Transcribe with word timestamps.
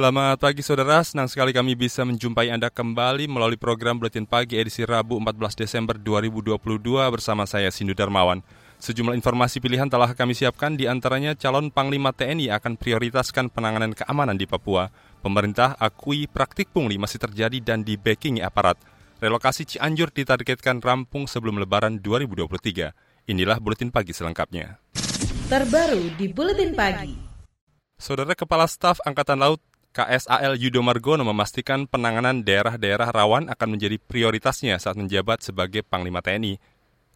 Selamat 0.00 0.40
pagi 0.40 0.64
saudara, 0.64 1.04
senang 1.04 1.28
sekali 1.28 1.52
kami 1.52 1.76
bisa 1.76 2.08
menjumpai 2.08 2.48
Anda 2.48 2.72
kembali 2.72 3.28
melalui 3.28 3.60
program 3.60 4.00
Buletin 4.00 4.24
Pagi 4.24 4.56
edisi 4.56 4.80
Rabu 4.80 5.20
14 5.20 5.60
Desember 5.60 5.92
2022 6.00 6.56
bersama 7.12 7.44
saya 7.44 7.68
Sindu 7.68 7.92
Darmawan. 7.92 8.40
Sejumlah 8.80 9.12
informasi 9.12 9.60
pilihan 9.60 9.92
telah 9.92 10.16
kami 10.16 10.32
siapkan, 10.32 10.72
di 10.72 10.88
antaranya 10.88 11.36
calon 11.36 11.68
Panglima 11.68 12.16
TNI 12.16 12.48
akan 12.48 12.80
prioritaskan 12.80 13.52
penanganan 13.52 13.92
keamanan 13.92 14.40
di 14.40 14.48
Papua. 14.48 14.88
Pemerintah 15.20 15.76
akui 15.76 16.24
praktik 16.24 16.72
pungli 16.72 16.96
masih 16.96 17.20
terjadi 17.20 17.60
dan 17.60 17.84
di 17.84 18.00
backing 18.00 18.40
aparat. 18.40 18.80
Relokasi 19.20 19.68
Cianjur 19.68 20.16
ditargetkan 20.16 20.80
rampung 20.80 21.28
sebelum 21.28 21.60
Lebaran 21.60 22.00
2023. 22.00 23.28
Inilah 23.28 23.60
Buletin 23.60 23.92
Pagi 23.92 24.16
selengkapnya. 24.16 24.80
Terbaru 25.52 26.16
di 26.16 26.24
Buletin 26.32 26.72
Pagi. 26.72 27.28
Saudara 28.00 28.32
Kepala 28.32 28.64
Staf 28.64 28.96
Angkatan 29.04 29.36
Laut 29.36 29.60
KSAL 29.90 30.54
Yudo 30.54 30.86
Margono 30.86 31.26
memastikan 31.26 31.82
penanganan 31.82 32.46
daerah-daerah 32.46 33.10
rawan 33.10 33.50
akan 33.50 33.68
menjadi 33.74 33.98
prioritasnya 33.98 34.78
saat 34.78 34.94
menjabat 34.94 35.42
sebagai 35.42 35.82
Panglima 35.82 36.22
TNI. 36.22 36.62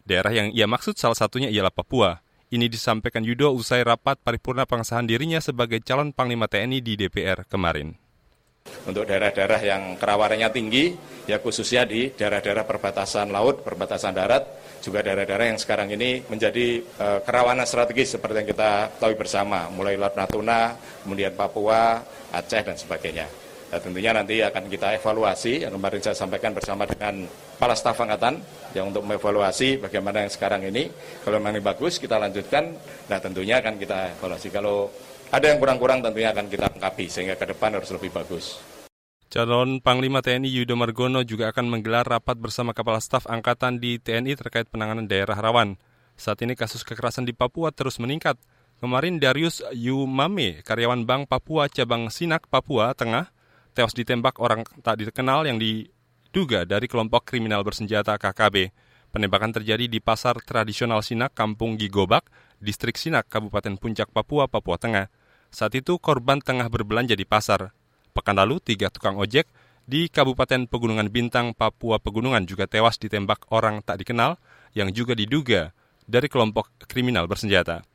Daerah 0.03 0.35
yang 0.35 0.51
ia 0.51 0.67
maksud 0.67 0.99
salah 0.99 1.15
satunya 1.15 1.47
ialah 1.47 1.71
Papua. 1.71 2.19
Ini 2.51 2.67
disampaikan 2.67 3.23
Yudo 3.23 3.55
usai 3.55 3.79
rapat 3.79 4.19
paripurna 4.19 4.67
pengesahan 4.67 5.07
dirinya 5.07 5.39
sebagai 5.39 5.79
calon 5.87 6.11
Panglima 6.11 6.51
TNI 6.51 6.83
di 6.83 6.99
DPR 6.99 7.47
kemarin. 7.47 7.95
Untuk 8.83 9.07
daerah-daerah 9.07 9.61
yang 9.63 9.95
kerawanannya 9.95 10.49
tinggi, 10.51 10.91
ya 11.31 11.39
khususnya 11.39 11.87
di 11.87 12.11
daerah-daerah 12.11 12.67
perbatasan 12.67 13.31
laut, 13.31 13.63
perbatasan 13.63 14.11
darat, 14.11 14.43
juga 14.81 15.01
daerah-daerah 15.05 15.53
yang 15.53 15.59
sekarang 15.61 15.89
ini 15.93 16.21
menjadi 16.25 16.81
uh, 17.01 17.19
kerawanan 17.25 17.65
strategis 17.65 18.17
seperti 18.17 18.45
yang 18.45 18.49
kita 18.49 18.93
tahu 19.01 19.13
bersama, 19.17 19.69
mulai 19.73 19.97
Laut 19.97 20.13
Natuna, 20.13 20.77
kemudian 21.01 21.33
Papua, 21.33 22.01
Aceh, 22.35 22.61
dan 22.61 22.75
sebagainya. 22.75 23.27
Dan 23.71 23.79
tentunya 23.81 24.11
nanti 24.13 24.43
akan 24.43 24.69
kita 24.69 24.93
evaluasi, 24.99 25.65
yang 25.65 25.73
kemarin 25.73 25.99
saya 26.03 26.13
sampaikan 26.13 26.53
bersama 26.53 26.85
dengan 26.85 27.25
Kepala 27.55 27.73
Staf 27.73 27.97
Angkatan, 28.03 28.37
yang 28.77 28.91
untuk 28.91 29.07
mengevaluasi 29.07 29.81
bagaimana 29.81 30.27
yang 30.27 30.31
sekarang 30.31 30.67
ini, 30.67 30.91
kalau 31.23 31.41
memang 31.41 31.57
ini 31.57 31.63
bagus, 31.65 31.97
kita 31.97 32.19
lanjutkan, 32.19 32.75
nah 33.09 33.17
tentunya 33.17 33.63
akan 33.63 33.79
kita 33.79 34.19
evaluasi. 34.19 34.53
Kalau 34.53 34.91
ada 35.33 35.45
yang 35.49 35.57
kurang-kurang 35.57 36.05
tentunya 36.05 36.29
akan 36.35 36.45
kita 36.51 36.69
lengkapi, 36.77 37.05
sehingga 37.09 37.35
ke 37.39 37.55
depan 37.55 37.73
harus 37.73 37.89
lebih 37.89 38.13
bagus. 38.13 38.59
Calon 39.25 39.81
Panglima 39.81 40.21
TNI 40.21 40.47
Yudo 40.47 40.77
Margono 40.77 41.25
juga 41.25 41.49
akan 41.49 41.67
menggelar 41.67 42.05
rapat 42.05 42.37
bersama 42.37 42.71
Kepala 42.71 43.01
Staf 43.01 43.25
Angkatan 43.25 43.81
di 43.81 43.97
TNI 43.97 44.37
terkait 44.37 44.69
penanganan 44.69 45.09
daerah 45.09 45.35
rawan. 45.35 45.75
Saat 46.15 46.39
ini 46.45 46.55
kasus 46.55 46.85
kekerasan 46.87 47.27
di 47.27 47.35
Papua 47.35 47.73
terus 47.75 47.99
meningkat. 47.99 48.39
Kemarin 48.75 49.23
Darius 49.23 49.63
Yumame, 49.71 50.59
karyawan 50.59 51.07
Bank 51.07 51.31
Papua 51.31 51.71
cabang 51.71 52.11
Sinak, 52.11 52.51
Papua 52.51 52.91
Tengah, 52.91 53.31
tewas 53.71 53.95
ditembak 53.95 54.35
orang 54.35 54.67
tak 54.83 54.99
dikenal 54.99 55.47
yang 55.47 55.55
diduga 55.55 56.67
dari 56.67 56.91
kelompok 56.91 57.23
kriminal 57.23 57.63
bersenjata 57.63 58.19
KKB. 58.19 58.75
Penembakan 59.15 59.55
terjadi 59.55 59.87
di 59.87 60.03
pasar 60.03 60.43
tradisional 60.43 60.99
Sinak, 60.99 61.31
Kampung 61.31 61.79
Gigobak, 61.79 62.27
Distrik 62.59 62.99
Sinak, 62.99 63.31
Kabupaten 63.31 63.79
Puncak, 63.79 64.11
Papua, 64.11 64.51
Papua 64.51 64.75
Tengah. 64.75 65.07
Saat 65.55 65.79
itu 65.79 65.95
korban 65.95 66.43
tengah 66.43 66.67
berbelanja 66.67 67.15
di 67.15 67.23
pasar. 67.23 67.71
Pekan 68.11 68.35
lalu, 68.35 68.59
tiga 68.59 68.91
tukang 68.91 69.15
ojek 69.15 69.47
di 69.87 70.11
Kabupaten 70.11 70.67
Pegunungan 70.67 71.07
Bintang, 71.07 71.55
Papua 71.55 72.03
Pegunungan 72.03 72.43
juga 72.43 72.67
tewas 72.67 72.99
ditembak 72.99 73.47
orang 73.55 73.79
tak 73.87 74.03
dikenal 74.03 74.35
yang 74.75 74.91
juga 74.91 75.15
diduga 75.15 75.71
dari 76.03 76.27
kelompok 76.27 76.75
kriminal 76.91 77.23
bersenjata. 77.31 77.94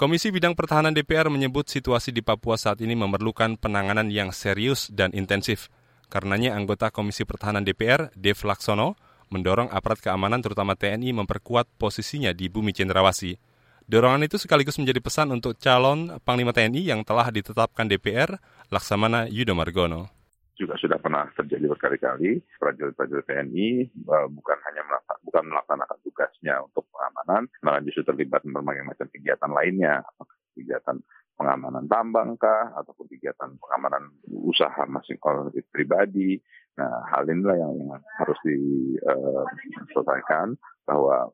Komisi 0.00 0.32
Bidang 0.32 0.56
Pertahanan 0.56 0.96
DPR 0.96 1.28
menyebut 1.28 1.68
situasi 1.68 2.08
di 2.08 2.24
Papua 2.24 2.56
saat 2.56 2.80
ini 2.80 2.96
memerlukan 2.96 3.60
penanganan 3.60 4.08
yang 4.08 4.32
serius 4.32 4.88
dan 4.88 5.12
intensif. 5.12 5.68
Karenanya 6.08 6.56
anggota 6.56 6.88
Komisi 6.88 7.28
Pertahanan 7.28 7.68
DPR, 7.68 8.08
Dev 8.16 8.40
Laksono, 8.40 8.96
mendorong 9.28 9.68
aparat 9.68 10.00
keamanan 10.00 10.40
terutama 10.40 10.72
TNI 10.72 11.12
memperkuat 11.20 11.68
posisinya 11.76 12.32
di 12.32 12.48
bumi 12.48 12.72
cendrawasih. 12.72 13.36
Dorongan 13.84 14.24
itu 14.24 14.40
sekaligus 14.40 14.80
menjadi 14.80 15.04
pesan 15.04 15.36
untuk 15.36 15.60
calon 15.60 16.16
Panglima 16.24 16.56
TNI 16.56 16.80
yang 16.80 17.04
telah 17.04 17.28
ditetapkan 17.28 17.84
DPR, 17.84 18.40
Laksamana 18.72 19.28
Yudo 19.28 19.52
Margono 19.52 20.19
juga 20.60 20.76
sudah 20.76 21.00
pernah 21.00 21.24
terjadi 21.32 21.72
berkali-kali 21.72 22.44
prajurit-prajurit 22.60 23.24
TNI 23.24 23.88
uh, 24.04 24.28
bukan 24.28 24.58
hanya 24.68 24.84
melaksanakan, 24.84 25.24
bukan 25.24 25.44
melaksanakan 25.48 25.96
tugasnya 26.04 26.60
untuk 26.60 26.84
pengamanan, 26.92 27.48
malah 27.64 27.80
justru 27.80 28.04
terlibat 28.04 28.44
berbagai 28.44 28.84
macam 28.84 29.08
kegiatan 29.08 29.48
lainnya, 29.48 30.04
kegiatan 30.52 31.00
pengamanan 31.40 31.88
tambang 31.88 32.36
kah, 32.36 32.76
ataupun 32.76 33.08
kegiatan 33.08 33.56
pengamanan 33.56 34.12
usaha 34.28 34.84
masing 34.84 35.16
masing 35.16 35.64
pribadi. 35.72 36.36
Nah, 36.76 37.08
hal 37.08 37.24
inilah 37.24 37.56
yang, 37.56 37.72
yang 37.80 37.96
harus 38.20 38.36
diselesaikan 38.44 40.52
uh, 40.52 40.60
bahwa 40.84 41.32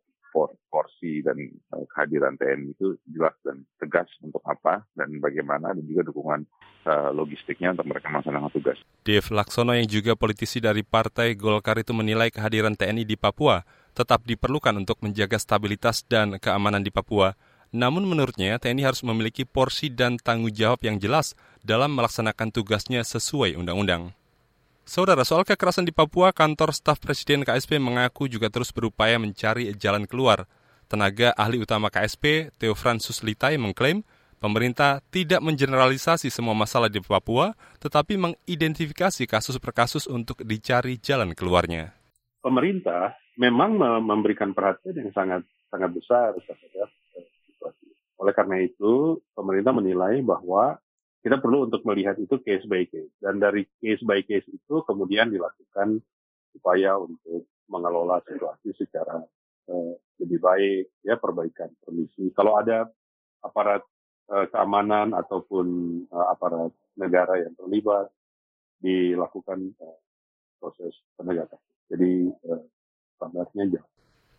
porsi 0.69 1.25
dan 1.25 1.41
eh, 1.41 1.87
kehadiran 1.93 2.37
TNI 2.37 2.77
itu 2.77 3.01
jelas 3.09 3.33
dan 3.41 3.65
tegas 3.81 4.09
untuk 4.21 4.45
apa 4.45 4.85
dan 4.93 5.17
bagaimana 5.19 5.73
dan 5.73 5.85
juga 5.89 6.05
dukungan 6.13 6.45
uh, 6.85 7.11
logistiknya 7.17 7.73
untuk 7.73 7.89
mereka 7.89 8.13
melaksanakan 8.13 8.53
tugas. 8.53 8.79
Dev 9.03 9.25
Laksono 9.33 9.73
yang 9.73 9.89
juga 9.89 10.13
politisi 10.19 10.61
dari 10.61 10.85
Partai 10.85 11.33
Golkar 11.33 11.81
itu 11.81 11.97
menilai 11.97 12.29
kehadiran 12.29 12.77
TNI 12.77 13.09
di 13.09 13.17
Papua 13.17 13.65
tetap 13.97 14.29
diperlukan 14.29 14.77
untuk 14.77 15.01
menjaga 15.01 15.41
stabilitas 15.41 16.05
dan 16.05 16.37
keamanan 16.37 16.85
di 16.85 16.93
Papua. 16.93 17.33
Namun 17.73 18.05
menurutnya 18.05 18.61
TNI 18.61 18.93
harus 18.93 19.03
memiliki 19.03 19.49
porsi 19.49 19.89
dan 19.89 20.21
tanggung 20.21 20.53
jawab 20.53 20.85
yang 20.85 21.01
jelas 21.01 21.33
dalam 21.65 21.97
melaksanakan 21.97 22.53
tugasnya 22.53 23.03
sesuai 23.03 23.57
undang-undang. 23.57 24.13
Saudara, 24.87 25.27
soal 25.27 25.43
kekerasan 25.43 25.83
di 25.83 25.91
Papua, 25.91 26.31
kantor 26.31 26.71
staf 26.71 27.03
Presiden 27.03 27.43
KSP 27.43 27.83
mengaku 27.83 28.31
juga 28.31 28.47
terus 28.47 28.71
berupaya 28.71 29.19
mencari 29.19 29.75
jalan 29.75 30.07
keluar. 30.07 30.47
Tenaga 30.87 31.35
ahli 31.35 31.59
utama 31.59 31.91
KSP, 31.91 32.55
Theo 32.55 32.79
Fransus 32.79 33.27
Litai, 33.27 33.59
mengklaim 33.59 34.07
pemerintah 34.39 35.03
tidak 35.11 35.43
mengeneralisasi 35.43 36.31
semua 36.31 36.55
masalah 36.55 36.87
di 36.87 37.03
Papua, 37.03 37.59
tetapi 37.83 38.15
mengidentifikasi 38.15 39.27
kasus 39.27 39.59
per 39.59 39.75
kasus 39.75 40.07
untuk 40.07 40.39
dicari 40.47 41.03
jalan 41.03 41.35
keluarnya. 41.35 41.91
Pemerintah 42.39 43.19
memang 43.35 43.83
memberikan 44.07 44.55
perhatian 44.55 45.03
yang 45.03 45.11
sangat 45.11 45.43
sangat 45.67 45.91
besar 45.99 46.31
terhadap 46.47 46.95
eh, 47.19 47.27
situasi. 47.51 47.91
Oleh 48.23 48.31
karena 48.39 48.63
itu, 48.63 49.19
pemerintah 49.35 49.75
menilai 49.75 50.23
bahwa 50.23 50.79
kita 51.27 51.43
perlu 51.43 51.67
untuk 51.67 51.83
melihat 51.83 52.15
itu 52.23 52.39
case 52.39 52.63
by 52.71 52.87
case. 52.87 53.11
Dan 53.19 53.43
dari 53.43 53.67
case 53.83 53.99
by 54.07 54.23
case 54.23 54.47
itu 54.47 54.75
kemudian 54.87 55.27
dilakukan 55.27 55.99
upaya 56.55 56.95
untuk 57.03 57.51
mengelola 57.67 58.23
situasi 58.23 58.71
secara 58.79 59.19
uh, 59.67 59.93
lebih 60.23 60.39
baik 60.39 60.87
ya 61.03 61.19
perbaikan 61.19 61.75
kondisi. 61.83 62.31
Kalau 62.31 62.55
ada 62.55 62.87
aparat 63.43 63.83
uh, 64.31 64.47
keamanan 64.55 65.19
ataupun 65.19 65.67
uh, 66.15 66.31
aparat 66.31 66.71
negara 66.95 67.43
yang 67.43 67.59
terlibat 67.59 68.07
dilakukan 68.79 69.75
uh, 69.83 69.99
proses 70.63 70.95
penegakan. 71.19 71.59
Jadi 71.91 72.31
uh, 72.47 72.63
standarnya 73.19 73.83
jauh 73.83 73.96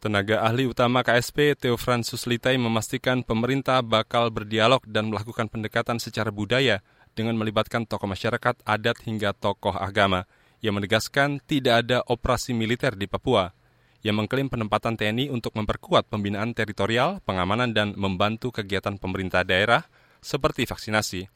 Tenaga 0.08 0.40
ahli 0.40 0.64
utama 0.64 1.04
KSP 1.04 1.60
Theo 1.60 1.76
Fransus 1.76 2.32
Litai 2.32 2.56
memastikan 2.56 3.28
pemerintah 3.28 3.84
bakal 3.84 4.32
berdialog 4.32 4.80
dan 4.88 5.12
melakukan 5.12 5.52
pendekatan 5.52 6.00
secara 6.00 6.32
budaya 6.32 6.80
dengan 7.12 7.36
melibatkan 7.36 7.84
tokoh 7.84 8.08
masyarakat, 8.08 8.56
adat 8.64 9.04
hingga 9.04 9.36
tokoh 9.36 9.76
agama. 9.76 10.24
Yang 10.64 10.80
menegaskan 10.80 11.44
tidak 11.44 11.84
ada 11.84 12.08
operasi 12.08 12.56
militer 12.56 12.96
di 12.96 13.04
Papua. 13.04 13.52
Yang 14.00 14.16
mengklaim 14.24 14.48
penempatan 14.48 14.96
TNI 14.96 15.28
untuk 15.28 15.52
memperkuat 15.60 16.08
pembinaan 16.08 16.56
teritorial, 16.56 17.20
pengamanan, 17.28 17.76
dan 17.76 17.92
membantu 18.00 18.56
kegiatan 18.56 18.96
pemerintah 18.96 19.44
daerah 19.44 19.92
seperti 20.24 20.64
vaksinasi. 20.64 21.28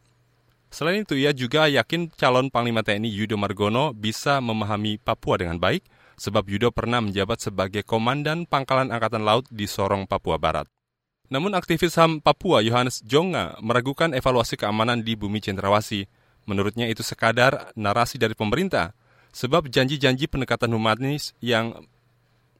Selain 0.71 1.03
itu, 1.03 1.19
ia 1.19 1.35
juga 1.35 1.67
yakin 1.67 2.07
calon 2.15 2.47
Panglima 2.47 2.87
TNI 2.87 3.11
Yudo 3.11 3.35
Margono 3.35 3.91
bisa 3.91 4.39
memahami 4.39 4.95
Papua 4.95 5.43
dengan 5.43 5.59
baik– 5.59 5.83
sebab 6.21 6.45
Yudo 6.45 6.69
pernah 6.69 7.01
menjabat 7.01 7.41
sebagai 7.41 7.81
Komandan 7.81 8.45
Pangkalan 8.45 8.93
Angkatan 8.93 9.25
Laut 9.25 9.49
di 9.49 9.65
Sorong, 9.65 10.05
Papua 10.05 10.37
Barat. 10.37 10.69
Namun 11.33 11.57
aktivis 11.57 11.97
HAM 11.97 12.21
Papua 12.21 12.61
Yohanes 12.61 13.01
Jonga 13.01 13.57
meragukan 13.57 14.13
evaluasi 14.13 14.53
keamanan 14.53 15.01
di 15.01 15.17
bumi 15.17 15.41
Cendrawasih. 15.41 16.05
Menurutnya 16.45 16.85
itu 16.85 17.01
sekadar 17.01 17.73
narasi 17.73 18.21
dari 18.21 18.37
pemerintah. 18.37 18.93
Sebab 19.33 19.71
janji-janji 19.71 20.27
pendekatan 20.27 20.69
humanis 20.75 21.33
yang 21.41 21.87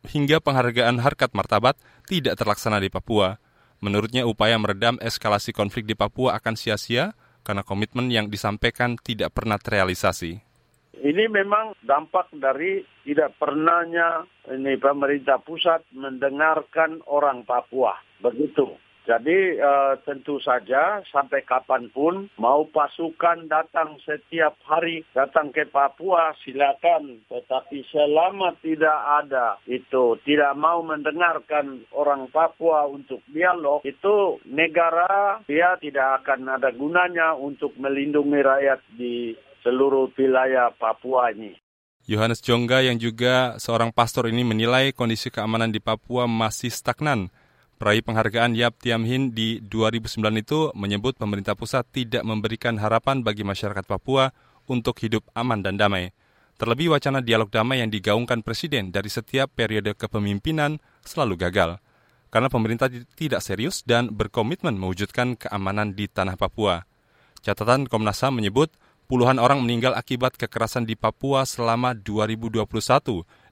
hingga 0.08 0.42
penghargaan 0.42 1.04
harkat 1.04 1.36
martabat 1.38 1.78
tidak 2.10 2.40
terlaksana 2.40 2.82
di 2.82 2.90
Papua. 2.90 3.38
Menurutnya 3.84 4.26
upaya 4.26 4.58
meredam 4.58 4.98
eskalasi 5.04 5.54
konflik 5.54 5.86
di 5.86 5.94
Papua 5.94 6.40
akan 6.40 6.56
sia-sia 6.58 7.14
karena 7.44 7.62
komitmen 7.62 8.08
yang 8.08 8.32
disampaikan 8.32 8.96
tidak 8.98 9.36
pernah 9.36 9.60
terrealisasi. 9.60 10.51
Ini 11.00 11.32
memang 11.32 11.80
dampak 11.88 12.36
dari 12.36 12.84
tidak 13.08 13.40
pernahnya 13.40 14.28
ini 14.52 14.76
pemerintah 14.76 15.40
pusat 15.40 15.88
mendengarkan 15.96 17.00
orang 17.08 17.48
Papua. 17.48 17.96
Begitu. 18.20 18.76
Jadi 19.02 19.58
uh, 19.58 19.98
tentu 20.06 20.38
saja 20.38 21.02
sampai 21.10 21.42
kapan 21.42 21.90
pun 21.90 22.30
mau 22.38 22.70
pasukan 22.70 23.50
datang 23.50 23.98
setiap 24.06 24.54
hari 24.62 25.02
datang 25.18 25.50
ke 25.50 25.66
Papua 25.66 26.38
silakan. 26.46 27.26
Tetapi 27.26 27.82
selama 27.90 28.54
tidak 28.62 29.00
ada 29.26 29.58
itu 29.66 30.22
tidak 30.22 30.54
mau 30.54 30.86
mendengarkan 30.86 31.82
orang 31.98 32.30
Papua 32.30 32.86
untuk 32.86 33.26
dialog 33.26 33.82
itu 33.82 34.38
negara 34.46 35.42
dia 35.50 35.74
tidak 35.82 36.22
akan 36.22 36.62
ada 36.62 36.70
gunanya 36.70 37.34
untuk 37.34 37.74
melindungi 37.82 38.38
rakyat 38.38 38.80
di 38.94 39.34
seluruh 39.62 40.14
wilayah 40.18 40.74
Papua 40.76 41.34
ini. 41.34 41.58
Yohanes 42.10 42.42
Jongga 42.42 42.82
yang 42.82 42.98
juga 42.98 43.62
seorang 43.62 43.94
pastor 43.94 44.26
ini 44.28 44.42
menilai 44.42 44.90
kondisi 44.92 45.30
keamanan 45.30 45.70
di 45.70 45.78
Papua 45.78 46.26
masih 46.26 46.74
stagnan 46.74 47.30
Peraih 47.82 48.06
penghargaan 48.06 48.54
Yap 48.54 48.78
Tiam 48.78 49.02
Hin 49.10 49.34
di 49.34 49.58
2009 49.58 50.22
itu 50.38 50.70
menyebut 50.78 51.18
pemerintah 51.18 51.58
pusat 51.58 51.82
tidak 51.90 52.22
memberikan 52.22 52.78
harapan 52.78 53.26
bagi 53.26 53.42
masyarakat 53.42 53.90
Papua 53.90 54.30
untuk 54.70 55.02
hidup 55.02 55.26
aman 55.34 55.66
dan 55.66 55.82
damai. 55.82 56.14
Terlebih 56.62 56.94
wacana 56.94 57.26
dialog 57.26 57.50
damai 57.50 57.82
yang 57.82 57.90
digaungkan 57.90 58.46
Presiden 58.46 58.94
dari 58.94 59.10
setiap 59.10 59.50
periode 59.58 59.98
kepemimpinan 59.98 60.78
selalu 61.02 61.42
gagal. 61.42 61.82
Karena 62.30 62.54
pemerintah 62.54 62.86
tidak 63.18 63.42
serius 63.42 63.82
dan 63.82 64.14
berkomitmen 64.14 64.78
mewujudkan 64.78 65.34
keamanan 65.34 65.98
di 65.98 66.06
tanah 66.06 66.38
Papua. 66.38 66.86
Catatan 67.42 67.90
Komnas 67.90 68.22
HAM 68.22 68.38
menyebut 68.38 68.70
puluhan 69.12 69.44
orang 69.44 69.60
meninggal 69.60 69.92
akibat 69.92 70.40
kekerasan 70.40 70.88
di 70.88 70.96
Papua 70.96 71.44
selama 71.44 71.92
2021, 71.92 72.64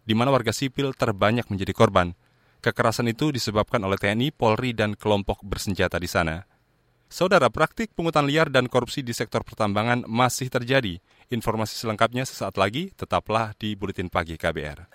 di 0.08 0.16
mana 0.16 0.32
warga 0.32 0.56
sipil 0.56 0.96
terbanyak 0.96 1.52
menjadi 1.52 1.76
korban. 1.76 2.16
Kekerasan 2.64 3.12
itu 3.12 3.36
disebabkan 3.36 3.84
oleh 3.84 4.00
TNI, 4.00 4.32
Polri, 4.32 4.72
dan 4.72 4.96
kelompok 4.96 5.44
bersenjata 5.44 6.00
di 6.00 6.08
sana. 6.08 6.48
Saudara, 7.12 7.52
praktik 7.52 7.92
pungutan 7.92 8.24
liar 8.24 8.48
dan 8.48 8.72
korupsi 8.72 9.04
di 9.04 9.12
sektor 9.12 9.44
pertambangan 9.44 10.08
masih 10.08 10.48
terjadi. 10.48 11.04
Informasi 11.28 11.76
selengkapnya 11.76 12.24
sesaat 12.24 12.56
lagi, 12.56 12.96
tetaplah 12.96 13.52
di 13.60 13.76
Buletin 13.76 14.08
Pagi 14.08 14.40
KBR. 14.40 14.88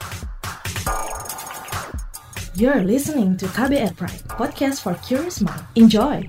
You're 2.56 2.86
listening 2.86 3.36
to 3.36 3.50
KBR 3.52 3.98
Pride, 4.00 4.24
podcast 4.32 4.80
for 4.80 4.96
curious 5.04 5.44
mind. 5.44 5.66
Enjoy! 5.76 6.24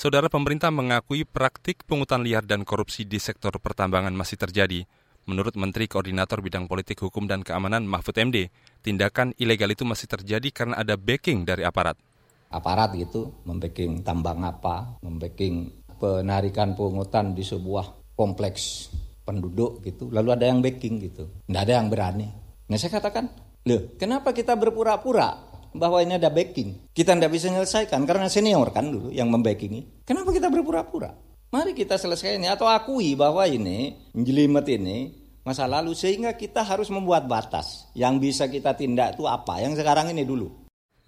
Saudara 0.00 0.32
pemerintah 0.32 0.72
mengakui 0.72 1.28
praktik 1.28 1.84
pungutan 1.84 2.24
liar 2.24 2.40
dan 2.40 2.64
korupsi 2.64 3.04
di 3.04 3.20
sektor 3.20 3.52
pertambangan 3.60 4.16
masih 4.16 4.40
terjadi. 4.40 4.88
Menurut 5.28 5.60
Menteri 5.60 5.92
Koordinator 5.92 6.40
Bidang 6.40 6.64
Politik 6.64 7.04
Hukum 7.04 7.28
dan 7.28 7.44
Keamanan 7.44 7.84
Mahfud 7.84 8.16
MD, 8.16 8.48
tindakan 8.80 9.36
ilegal 9.36 9.68
itu 9.68 9.84
masih 9.84 10.08
terjadi 10.08 10.48
karena 10.56 10.80
ada 10.80 10.96
backing 10.96 11.44
dari 11.44 11.68
aparat. 11.68 12.00
Aparat 12.48 12.96
gitu, 12.96 13.44
membacking 13.44 14.00
tambang 14.00 14.40
apa, 14.40 14.96
membacking 15.04 15.84
penarikan 16.00 16.72
pungutan 16.72 17.36
di 17.36 17.44
sebuah 17.44 18.16
kompleks 18.16 18.88
penduduk 19.28 19.84
gitu. 19.84 20.08
Lalu 20.08 20.32
ada 20.32 20.48
yang 20.48 20.64
backing 20.64 20.96
gitu. 20.96 21.28
Tidak 21.44 21.60
ada 21.60 21.76
yang 21.76 21.92
berani. 21.92 22.24
Nah 22.72 22.76
saya 22.80 22.96
katakan, 22.96 23.28
loh 23.68 24.00
kenapa 24.00 24.32
kita 24.32 24.56
berpura-pura 24.56 25.49
bahwa 25.74 26.02
ini 26.02 26.18
ada 26.18 26.30
backing. 26.30 26.90
Kita 26.94 27.14
tidak 27.14 27.30
bisa 27.34 27.50
menyelesaikan 27.50 28.02
karena 28.06 28.26
senior 28.26 28.70
kan 28.74 28.90
dulu 28.90 29.08
yang 29.14 29.30
membackingi. 29.30 30.04
Kenapa 30.06 30.34
kita 30.34 30.50
berpura-pura? 30.50 31.14
Mari 31.50 31.74
kita 31.74 31.98
selesaikan 31.98 32.38
ini 32.38 32.48
atau 32.50 32.70
akui 32.70 33.18
bahwa 33.18 33.42
ini 33.42 33.98
jelimet 34.14 34.70
ini 34.70 35.18
masa 35.42 35.66
lalu 35.66 35.98
sehingga 35.98 36.38
kita 36.38 36.62
harus 36.62 36.92
membuat 36.94 37.26
batas 37.26 37.90
yang 37.98 38.22
bisa 38.22 38.46
kita 38.46 38.78
tindak 38.78 39.18
itu 39.18 39.26
apa 39.26 39.58
yang 39.58 39.74
sekarang 39.74 40.14
ini 40.14 40.22
dulu. 40.22 40.46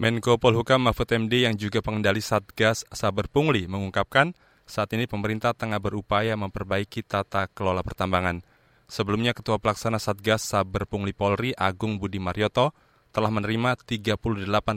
Menko 0.02 0.40
Polhukam 0.42 0.82
Mahfud 0.82 1.06
MD 1.14 1.46
yang 1.46 1.54
juga 1.54 1.78
pengendali 1.78 2.18
Satgas 2.18 2.82
Saber 2.90 3.30
Pungli 3.30 3.70
mengungkapkan 3.70 4.34
saat 4.66 4.90
ini 4.98 5.06
pemerintah 5.06 5.54
tengah 5.54 5.78
berupaya 5.78 6.34
memperbaiki 6.34 7.06
tata 7.06 7.46
kelola 7.52 7.86
pertambangan. 7.86 8.42
Sebelumnya 8.90 9.30
Ketua 9.30 9.62
Pelaksana 9.62 10.02
Satgas 10.02 10.42
Saber 10.42 10.90
Pungli 10.90 11.14
Polri 11.14 11.54
Agung 11.54 12.02
Budi 12.02 12.18
Marioto 12.18 12.74
telah 13.12 13.28
menerima 13.28 13.76
38 13.84 14.16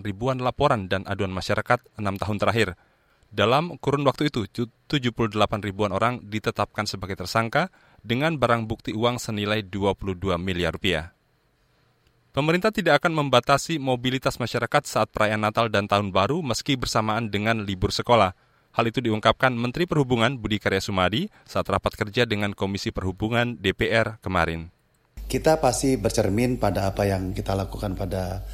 ribuan 0.04 0.38
laporan 0.44 0.92
dan 0.92 1.08
aduan 1.08 1.32
masyarakat 1.32 1.80
enam 1.96 2.20
tahun 2.20 2.38
terakhir. 2.38 2.70
Dalam 3.32 3.80
kurun 3.80 4.06
waktu 4.08 4.30
itu, 4.32 4.46
78 4.48 5.36
ribuan 5.64 5.92
orang 5.96 6.24
ditetapkan 6.24 6.86
sebagai 6.88 7.20
tersangka 7.20 7.74
dengan 8.04 8.38
barang 8.38 8.68
bukti 8.70 8.94
uang 8.94 9.18
senilai 9.18 9.66
22 9.66 10.36
miliar 10.40 10.76
rupiah. 10.76 11.16
Pemerintah 12.36 12.70
tidak 12.70 13.00
akan 13.00 13.16
membatasi 13.16 13.80
mobilitas 13.80 14.36
masyarakat 14.36 14.84
saat 14.84 15.08
perayaan 15.08 15.40
Natal 15.40 15.72
dan 15.72 15.88
Tahun 15.88 16.12
Baru 16.12 16.44
meski 16.44 16.76
bersamaan 16.76 17.32
dengan 17.32 17.64
libur 17.64 17.96
sekolah. 17.96 18.36
Hal 18.76 18.92
itu 18.92 19.00
diungkapkan 19.00 19.56
Menteri 19.56 19.88
Perhubungan 19.88 20.36
Budi 20.36 20.60
Karya 20.60 20.84
Sumadi 20.84 21.32
saat 21.48 21.64
rapat 21.72 21.96
kerja 21.96 22.28
dengan 22.28 22.52
Komisi 22.52 22.92
Perhubungan 22.92 23.56
DPR 23.56 24.20
kemarin 24.20 24.75
kita 25.26 25.58
pasti 25.58 25.98
bercermin 25.98 26.62
pada 26.62 26.94
apa 26.94 27.10
yang 27.10 27.34
kita 27.34 27.58
lakukan 27.58 27.98
pada 27.98 28.46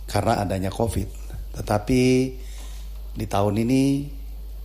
karena 0.07 0.43
adanya 0.43 0.71
COVID. 0.71 1.09
Tetapi 1.55 2.03
di 3.15 3.25
tahun 3.25 3.55
ini 3.63 3.83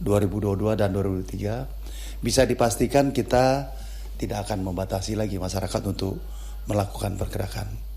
2022 0.03 0.81
dan 0.81 0.91
2023 0.91 2.25
bisa 2.25 2.45
dipastikan 2.45 3.15
kita 3.15 3.73
tidak 4.21 4.49
akan 4.49 4.61
membatasi 4.67 5.17
lagi 5.17 5.41
masyarakat 5.41 5.83
untuk 5.89 6.21
melakukan 6.69 7.17
pergerakan. 7.17 7.90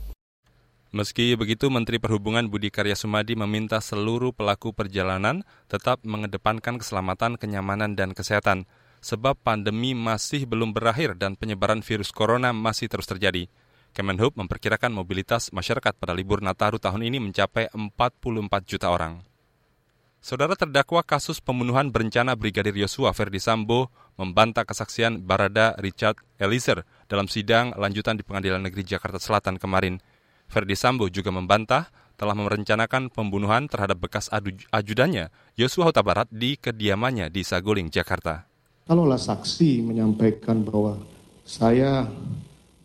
Meski 0.93 1.33
begitu, 1.33 1.73
Menteri 1.73 1.97
Perhubungan 1.97 2.45
Budi 2.45 2.69
Karya 2.69 2.93
Sumadi 2.93 3.33
meminta 3.33 3.81
seluruh 3.81 4.29
pelaku 4.29 4.77
perjalanan 4.77 5.41
tetap 5.65 5.97
mengedepankan 6.05 6.77
keselamatan, 6.77 7.41
kenyamanan, 7.41 7.97
dan 7.97 8.13
kesehatan, 8.13 8.69
sebab 9.01 9.33
pandemi 9.41 9.97
masih 9.97 10.45
belum 10.45 10.69
berakhir 10.69 11.17
dan 11.17 11.33
penyebaran 11.33 11.81
virus 11.81 12.13
corona 12.13 12.53
masih 12.53 12.93
terus 12.93 13.09
terjadi. 13.09 13.49
Kemenhub 13.97 14.37
memperkirakan 14.37 14.93
mobilitas 14.93 15.49
masyarakat 15.49 15.97
pada 15.97 16.13
libur 16.13 16.45
Nataru 16.45 16.77
tahun 16.77 17.09
ini 17.09 17.17
mencapai 17.17 17.73
44 17.73 18.61
juta 18.61 18.93
orang. 18.93 19.25
Saudara 20.21 20.53
terdakwa 20.53 21.01
kasus 21.01 21.41
pembunuhan 21.41 21.89
berencana 21.89 22.37
Brigadir 22.37 22.77
Yosua 22.77 23.17
Ferdi 23.17 23.41
Sambo 23.41 23.89
membantah 24.13 24.61
kesaksian 24.61 25.25
Barada 25.25 25.73
Richard 25.81 26.21
Eliezer 26.37 26.85
dalam 27.09 27.25
sidang 27.25 27.73
lanjutan 27.81 28.13
di 28.13 28.21
Pengadilan 28.21 28.61
Negeri 28.61 28.85
Jakarta 28.85 29.17
Selatan 29.17 29.57
kemarin– 29.57 29.97
Ferdi 30.53 30.77
Sambo 30.77 31.09
juga 31.09 31.33
membantah 31.33 31.89
telah 32.13 32.37
merencanakan 32.37 33.09
pembunuhan 33.09 33.65
terhadap 33.65 33.97
bekas 33.97 34.29
ajudannya 34.69 35.33
Yosua 35.57 35.89
Huta 35.89 36.05
Barat 36.05 36.29
di 36.29 36.61
kediamannya 36.61 37.33
di 37.33 37.41
Saguling, 37.41 37.89
Jakarta. 37.89 38.45
Kalaulah 38.85 39.17
saksi 39.17 39.81
menyampaikan 39.81 40.61
bahwa 40.61 41.01
saya 41.41 42.05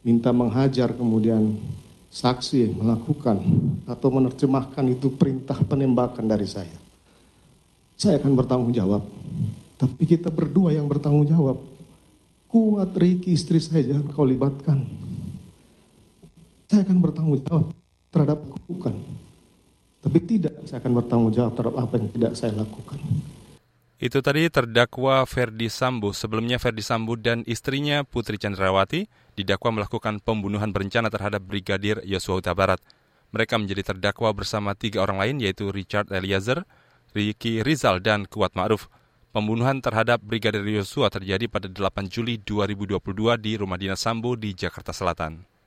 minta 0.00 0.32
menghajar 0.32 0.96
kemudian 0.96 1.60
saksi 2.08 2.72
melakukan 2.72 3.36
atau 3.84 4.08
menerjemahkan 4.16 4.88
itu 4.88 5.12
perintah 5.12 5.60
penembakan 5.60 6.24
dari 6.24 6.48
saya. 6.48 6.78
Saya 8.00 8.16
akan 8.16 8.32
bertanggung 8.32 8.72
jawab. 8.72 9.04
Tapi 9.76 10.08
kita 10.08 10.32
berdua 10.32 10.72
yang 10.72 10.88
bertanggung 10.88 11.28
jawab. 11.28 11.60
Kuat 12.48 12.96
Riki 12.96 13.36
istri 13.36 13.60
saya 13.60 13.84
jangan 13.84 14.08
kau 14.08 14.24
libatkan 14.24 14.88
saya 16.68 16.84
akan 16.84 16.98
bertanggung 17.00 17.40
jawab 17.48 17.72
terhadap 18.12 18.38
lakukan. 18.44 18.94
Tapi 20.04 20.18
tidak 20.20 20.54
saya 20.68 20.78
akan 20.84 20.92
bertanggung 21.00 21.32
jawab 21.32 21.52
terhadap 21.56 21.76
apa 21.80 21.94
yang 21.96 22.08
tidak 22.12 22.32
saya 22.36 22.52
lakukan. 22.52 23.00
Itu 23.98 24.22
tadi 24.22 24.46
terdakwa 24.46 25.26
Ferdi 25.26 25.66
Sambo. 25.72 26.14
Sebelumnya 26.14 26.60
Ferdi 26.62 26.84
Sambo 26.84 27.18
dan 27.18 27.42
istrinya 27.48 28.06
Putri 28.06 28.38
Chandrawati 28.38 29.10
didakwa 29.34 29.82
melakukan 29.82 30.22
pembunuhan 30.22 30.70
berencana 30.70 31.10
terhadap 31.10 31.42
Brigadir 31.42 32.04
Yosua 32.06 32.38
Huta 32.38 32.54
Barat. 32.54 32.78
Mereka 33.34 33.58
menjadi 33.58 33.90
terdakwa 33.90 34.30
bersama 34.30 34.78
tiga 34.78 35.02
orang 35.02 35.18
lain 35.18 35.36
yaitu 35.42 35.74
Richard 35.74 36.14
Eliezer, 36.14 36.62
Ricky 37.16 37.64
Rizal, 37.64 37.98
dan 37.98 38.28
Kuat 38.28 38.54
Ma'ruf. 38.54 38.86
Pembunuhan 39.34 39.82
terhadap 39.82 40.22
Brigadir 40.22 40.62
Yosua 40.68 41.10
terjadi 41.10 41.50
pada 41.50 41.66
8 41.66 42.06
Juli 42.06 42.38
2022 42.38 43.02
di 43.40 43.58
rumah 43.58 43.76
dinas 43.80 43.98
Sambo 43.98 44.38
di 44.38 44.54
Jakarta 44.54 44.94
Selatan. 44.94 45.57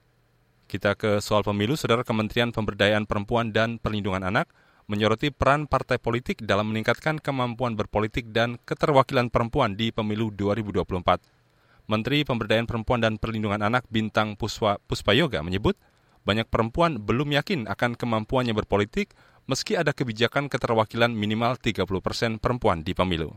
Kita 0.72 0.96
ke 0.96 1.20
soal 1.20 1.44
pemilu, 1.44 1.76
Saudara 1.76 2.00
Kementerian 2.08 2.56
Pemberdayaan 2.56 3.04
Perempuan 3.04 3.52
dan 3.52 3.76
Perlindungan 3.76 4.24
Anak 4.24 4.48
menyoroti 4.88 5.28
peran 5.28 5.68
partai 5.68 6.00
politik 6.00 6.48
dalam 6.48 6.72
meningkatkan 6.72 7.20
kemampuan 7.20 7.76
berpolitik 7.76 8.32
dan 8.32 8.56
keterwakilan 8.64 9.28
perempuan 9.28 9.76
di 9.76 9.92
pemilu 9.92 10.32
2024. 10.32 11.28
Menteri 11.92 12.24
Pemberdayaan 12.24 12.72
Perempuan 12.72 13.04
dan 13.04 13.20
Perlindungan 13.20 13.60
Anak 13.60 13.84
Bintang 13.92 14.40
Puswa, 14.40 14.80
Puspayoga 14.88 15.44
menyebut, 15.44 15.76
banyak 16.24 16.48
perempuan 16.48 17.04
belum 17.04 17.36
yakin 17.36 17.68
akan 17.68 18.00
kemampuannya 18.00 18.56
berpolitik 18.56 19.12
meski 19.52 19.76
ada 19.76 19.92
kebijakan 19.92 20.48
keterwakilan 20.48 21.12
minimal 21.12 21.60
30 21.60 21.84
persen 22.00 22.40
perempuan 22.40 22.80
di 22.80 22.96
pemilu. 22.96 23.36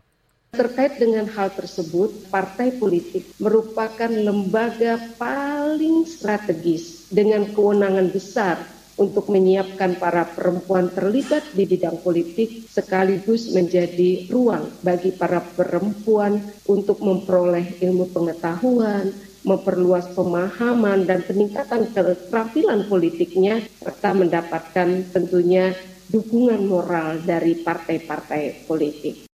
Terkait 0.54 1.02
dengan 1.02 1.26
hal 1.26 1.50
tersebut, 1.50 2.30
partai 2.30 2.78
politik 2.78 3.26
merupakan 3.42 4.06
lembaga 4.06 5.02
paling 5.18 6.06
strategis 6.06 7.11
dengan 7.11 7.50
kewenangan 7.50 8.06
besar 8.14 8.62
untuk 8.94 9.26
menyiapkan 9.34 9.99
para 9.99 10.23
perempuan 10.30 10.87
terlibat 10.94 11.42
di 11.58 11.66
bidang 11.66 11.99
politik 12.06 12.70
sekaligus 12.70 13.50
menjadi 13.50 14.30
ruang 14.30 14.70
bagi 14.87 15.11
para 15.11 15.42
perempuan 15.42 16.38
untuk 16.70 17.02
memperoleh 17.02 17.82
ilmu 17.82 18.14
pengetahuan, 18.14 19.11
memperluas 19.42 20.14
pemahaman 20.14 21.02
dan 21.02 21.26
peningkatan 21.26 21.90
keterampilan 21.90 22.87
politiknya 22.87 23.58
serta 23.82 24.14
mendapatkan 24.14 25.11
tentunya 25.11 25.75
dukungan 26.14 26.62
moral 26.62 27.18
dari 27.26 27.58
partai-partai 27.58 28.70
politik. 28.70 29.33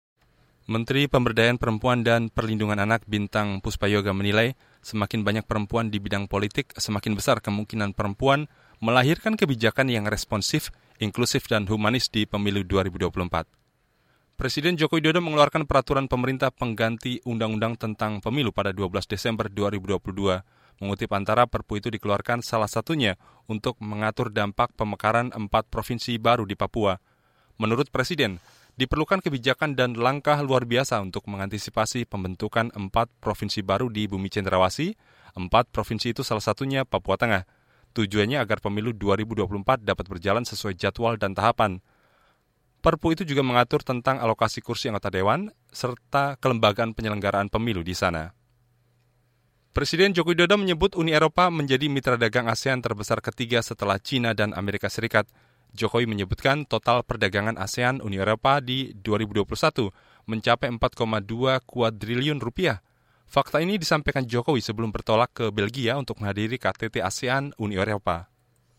Menteri 0.67 1.07
Pemberdayaan 1.07 1.63
Perempuan 1.63 2.03
dan 2.03 2.27
Perlindungan 2.27 2.83
Anak 2.83 3.07
Bintang 3.07 3.63
Puspayoga 3.63 4.11
menilai 4.11 4.59
semakin 4.83 5.23
banyak 5.23 5.47
perempuan 5.47 5.95
di 5.95 6.03
bidang 6.03 6.27
politik, 6.27 6.75
semakin 6.75 7.15
besar 7.15 7.39
kemungkinan 7.39 7.95
perempuan 7.95 8.51
melahirkan 8.83 9.39
kebijakan 9.39 9.87
yang 9.95 10.11
responsif, 10.11 10.75
inklusif, 10.99 11.47
dan 11.47 11.71
humanis 11.71 12.11
di 12.11 12.27
pemilu 12.27 12.67
2024. 12.67 13.47
Presiden 14.35 14.75
Joko 14.75 14.99
Widodo 14.99 15.23
mengeluarkan 15.23 15.71
peraturan 15.71 16.11
pemerintah 16.11 16.51
pengganti 16.51 17.23
Undang-Undang 17.23 17.79
tentang 17.79 18.19
Pemilu 18.19 18.51
pada 18.51 18.75
12 18.75 19.07
Desember 19.07 19.47
2022. 19.47 20.83
Mengutip 20.83 21.15
antara 21.15 21.47
perpu 21.47 21.79
itu 21.79 21.95
dikeluarkan 21.95 22.43
salah 22.43 22.67
satunya 22.67 23.15
untuk 23.47 23.79
mengatur 23.79 24.35
dampak 24.35 24.75
pemekaran 24.75 25.31
empat 25.31 25.71
provinsi 25.71 26.19
baru 26.19 26.43
di 26.43 26.59
Papua. 26.59 26.99
Menurut 27.57 27.89
Presiden, 27.89 28.43
diperlukan 28.77 29.25
kebijakan 29.25 29.73
dan 29.73 29.97
langkah 29.97 30.37
luar 30.45 30.69
biasa 30.69 31.01
untuk 31.01 31.25
mengantisipasi 31.33 32.05
pembentukan 32.05 32.69
empat 32.77 33.09
provinsi 33.25 33.65
baru 33.65 33.89
di 33.89 34.05
Bumi 34.05 34.29
Cendrawasih. 34.29 34.93
Empat 35.37 35.73
provinsi 35.73 36.13
itu 36.13 36.21
salah 36.21 36.45
satunya 36.45 36.85
Papua 36.85 37.17
Tengah. 37.17 37.49
Tujuannya 37.97 38.37
agar 38.37 38.61
pemilu 38.61 38.93
2024 38.93 39.81
dapat 39.81 40.05
berjalan 40.05 40.45
sesuai 40.45 40.77
jadwal 40.77 41.17
dan 41.17 41.33
tahapan. 41.33 41.81
Perpu 42.85 43.17
itu 43.17 43.25
juga 43.25 43.41
mengatur 43.41 43.81
tentang 43.81 44.21
alokasi 44.21 44.61
kursi 44.61 44.93
anggota 44.93 45.09
dewan 45.09 45.49
serta 45.73 46.37
kelembagaan 46.37 46.93
penyelenggaraan 46.93 47.49
pemilu 47.49 47.81
di 47.81 47.97
sana. 47.97 48.37
Presiden 49.73 50.13
Joko 50.17 50.33
Widodo 50.33 50.57
menyebut 50.57 50.97
Uni 50.97 51.13
Eropa 51.13 51.53
menjadi 51.53 51.89
mitra 51.89 52.17
dagang 52.17 52.49
ASEAN 52.49 52.81
terbesar 52.81 53.21
ketiga 53.21 53.61
setelah 53.61 54.01
China 54.01 54.33
dan 54.33 54.57
Amerika 54.57 54.89
Serikat. 54.89 55.29
Jokowi 55.77 56.09
menyebutkan 56.09 56.65
total 56.65 57.05
perdagangan 57.05 57.61
ASEAN 57.61 58.01
Uni 58.01 58.17
Eropa 58.17 58.65
di 58.65 58.97
2021 58.97 59.93
mencapai 60.25 60.73
4,2 60.73 61.61
kuadriliun 61.69 62.41
rupiah 62.41 62.81
Fakta 63.27 63.59
ini 63.59 63.75
disampaikan 63.75 64.23
Jokowi 64.23 64.63
sebelum 64.63 64.95
bertolak 64.95 65.35
ke 65.35 65.47
Belgia 65.51 65.99
untuk 65.99 66.23
menghadiri 66.23 66.63
KTT 66.63 67.03
ASEAN 67.03 67.51
Uni 67.59 67.75
Eropa. 67.75 68.31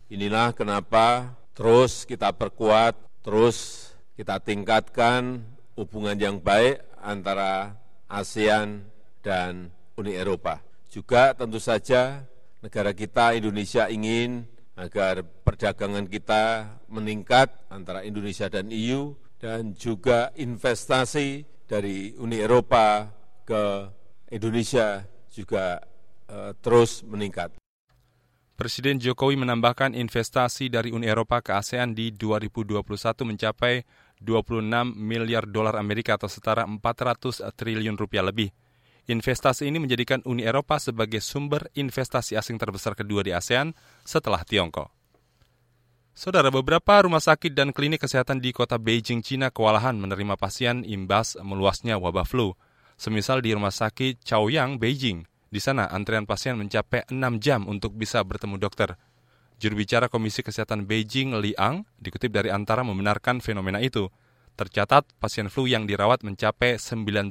Inilah 0.08 0.56
kenapa 0.56 1.36
terus 1.52 2.08
kita 2.08 2.32
perkuat, 2.32 2.96
terus 3.28 3.92
kita 4.16 4.40
tingkatkan 4.40 5.44
hubungan 5.76 6.16
yang 6.16 6.40
baik 6.40 6.80
antara 7.04 7.76
ASEAN 8.08 8.88
dan 9.20 9.68
Uni 10.00 10.16
Eropa. 10.16 10.64
Juga 10.88 11.36
tentu 11.36 11.60
saja 11.60 12.24
negara 12.64 12.96
kita 12.96 13.36
Indonesia 13.36 13.92
ingin 13.92 14.48
agar 14.78 15.26
perdagangan 15.26 16.06
kita 16.06 16.78
meningkat 16.86 17.50
antara 17.68 18.06
Indonesia 18.06 18.46
dan 18.46 18.70
EU 18.70 19.18
dan 19.42 19.74
juga 19.74 20.30
investasi 20.38 21.44
dari 21.66 22.14
Uni 22.22 22.38
Eropa 22.38 23.10
ke 23.42 23.90
Indonesia 24.30 25.02
juga 25.34 25.82
uh, 26.30 26.54
terus 26.62 27.02
meningkat. 27.02 27.58
Presiden 28.58 28.98
Jokowi 28.98 29.38
menambahkan 29.38 29.94
investasi 29.94 30.74
dari 30.74 30.90
Uni 30.90 31.06
Eropa 31.06 31.46
ke 31.46 31.54
ASEAN 31.54 31.94
di 31.94 32.10
2021 32.10 32.82
mencapai 33.22 33.86
26 34.18 34.98
miliar 34.98 35.46
dolar 35.46 35.78
Amerika 35.78 36.18
atau 36.18 36.26
setara 36.26 36.66
400 36.66 37.54
triliun 37.54 37.94
rupiah 37.94 38.26
lebih. 38.26 38.50
Investasi 39.08 39.72
ini 39.72 39.80
menjadikan 39.80 40.20
Uni 40.28 40.44
Eropa 40.44 40.76
sebagai 40.84 41.24
sumber 41.24 41.72
investasi 41.72 42.36
asing 42.36 42.60
terbesar 42.60 42.92
kedua 42.92 43.24
di 43.24 43.32
ASEAN 43.32 43.72
setelah 44.04 44.44
Tiongkok. 44.44 44.92
Saudara, 46.12 46.52
beberapa 46.52 47.08
rumah 47.08 47.24
sakit 47.24 47.56
dan 47.56 47.72
klinik 47.72 48.04
kesehatan 48.04 48.44
di 48.44 48.52
kota 48.52 48.76
Beijing, 48.76 49.24
Cina 49.24 49.48
kewalahan 49.48 49.96
menerima 49.96 50.36
pasien 50.36 50.84
imbas 50.84 51.40
meluasnya 51.40 51.96
wabah 51.96 52.28
flu 52.28 52.52
semisal 52.98 53.46
di 53.46 53.54
Rumah 53.54 53.72
Sakit 53.72 54.26
Chaoyang, 54.26 54.82
Beijing. 54.82 55.24
Di 55.48 55.62
sana, 55.64 55.88
antrian 55.88 56.28
pasien 56.28 56.58
mencapai 56.60 57.08
6 57.08 57.40
jam 57.40 57.64
untuk 57.70 57.96
bisa 57.96 58.20
bertemu 58.26 58.60
dokter. 58.60 58.98
Juru 59.62 59.80
bicara 59.80 60.12
Komisi 60.12 60.44
Kesehatan 60.44 60.84
Beijing, 60.90 61.38
Li 61.40 61.56
Ang, 61.56 61.88
dikutip 62.02 62.34
dari 62.34 62.52
Antara 62.52 62.84
membenarkan 62.84 63.40
fenomena 63.40 63.80
itu. 63.80 64.12
Tercatat, 64.58 65.06
pasien 65.22 65.48
flu 65.54 65.70
yang 65.70 65.86
dirawat 65.86 66.26
mencapai 66.26 66.82
19.000 66.82 67.30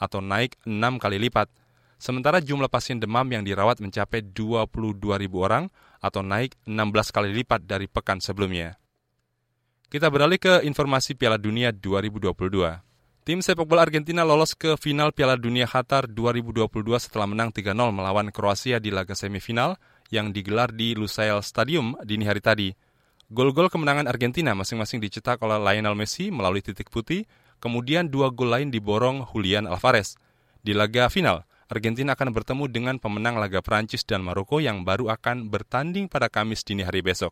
atau 0.00 0.24
naik 0.24 0.56
6 0.64 0.96
kali 0.96 1.20
lipat. 1.20 1.52
Sementara 2.00 2.40
jumlah 2.40 2.72
pasien 2.72 2.96
demam 2.96 3.28
yang 3.28 3.44
dirawat 3.44 3.84
mencapai 3.84 4.24
22.000 4.32 4.96
orang 5.36 5.68
atau 6.00 6.24
naik 6.24 6.56
16 6.64 7.12
kali 7.12 7.30
lipat 7.44 7.68
dari 7.68 7.84
pekan 7.84 8.24
sebelumnya. 8.24 8.80
Kita 9.92 10.08
beralih 10.08 10.40
ke 10.40 10.64
informasi 10.64 11.12
Piala 11.12 11.36
Dunia 11.36 11.76
2022. 11.76 12.32
Tim 13.20 13.44
sepak 13.44 13.68
bola 13.68 13.84
Argentina 13.84 14.24
lolos 14.24 14.56
ke 14.56 14.80
final 14.80 15.12
Piala 15.12 15.36
Dunia 15.36 15.68
Qatar 15.68 16.08
2022 16.08 16.64
setelah 16.96 17.28
menang 17.28 17.52
3-0 17.52 17.76
melawan 17.92 18.32
Kroasia 18.32 18.80
di 18.80 18.88
laga 18.88 19.12
semifinal 19.12 19.76
yang 20.08 20.32
digelar 20.32 20.72
di 20.72 20.96
Lusail 20.96 21.44
Stadium 21.44 22.00
dini 22.00 22.24
hari 22.24 22.40
tadi. 22.40 22.72
Gol-gol 23.30 23.70
kemenangan 23.70 24.08
Argentina 24.10 24.56
masing-masing 24.56 25.04
dicetak 25.04 25.38
oleh 25.44 25.60
Lionel 25.60 25.94
Messi 25.94 26.32
melalui 26.32 26.64
titik 26.64 26.90
putih, 26.90 27.28
kemudian 27.60 28.08
dua 28.08 28.32
gol 28.32 28.50
lain 28.50 28.72
diborong 28.72 29.28
Julian 29.30 29.68
Alvarez. 29.68 30.16
Di 30.64 30.72
laga 30.72 31.12
final, 31.12 31.44
Argentina 31.70 32.18
akan 32.18 32.34
bertemu 32.34 32.64
dengan 32.66 32.96
pemenang 32.98 33.38
laga 33.38 33.62
Prancis 33.62 34.02
dan 34.02 34.26
Maroko 34.26 34.58
yang 34.58 34.82
baru 34.82 35.12
akan 35.14 35.52
bertanding 35.52 36.10
pada 36.10 36.26
Kamis 36.26 36.66
dini 36.66 36.82
hari 36.82 37.04
besok. 37.04 37.30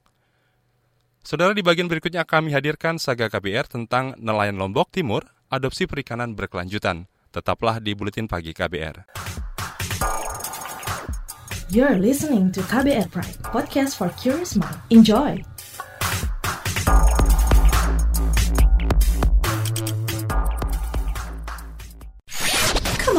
Saudara 1.26 1.50
di 1.50 1.66
bagian 1.66 1.90
berikutnya 1.90 2.22
kami 2.22 2.54
hadirkan 2.54 2.96
Saga 2.96 3.26
KBR 3.26 3.66
tentang 3.66 4.14
nelayan 4.16 4.54
Lombok 4.54 4.94
Timur 4.94 5.26
adopsi 5.50 5.90
perikanan 5.90 6.38
berkelanjutan. 6.38 7.10
Tetaplah 7.34 7.82
di 7.82 7.92
Buletin 7.92 8.30
Pagi 8.30 8.54
KBR. 8.56 9.04
You're 11.68 12.00
listening 12.00 12.48
to 12.56 12.64
KBR 12.64 13.12
Pride, 13.12 13.36
podcast 13.44 14.00
for 14.00 14.08
curious 14.16 14.56
mind. 14.56 14.80
Enjoy! 14.88 15.44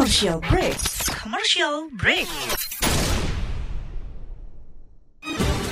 Commercial 0.09 0.39
break. 0.39 0.77
Commercial 1.05 1.89
break. 1.91 3.08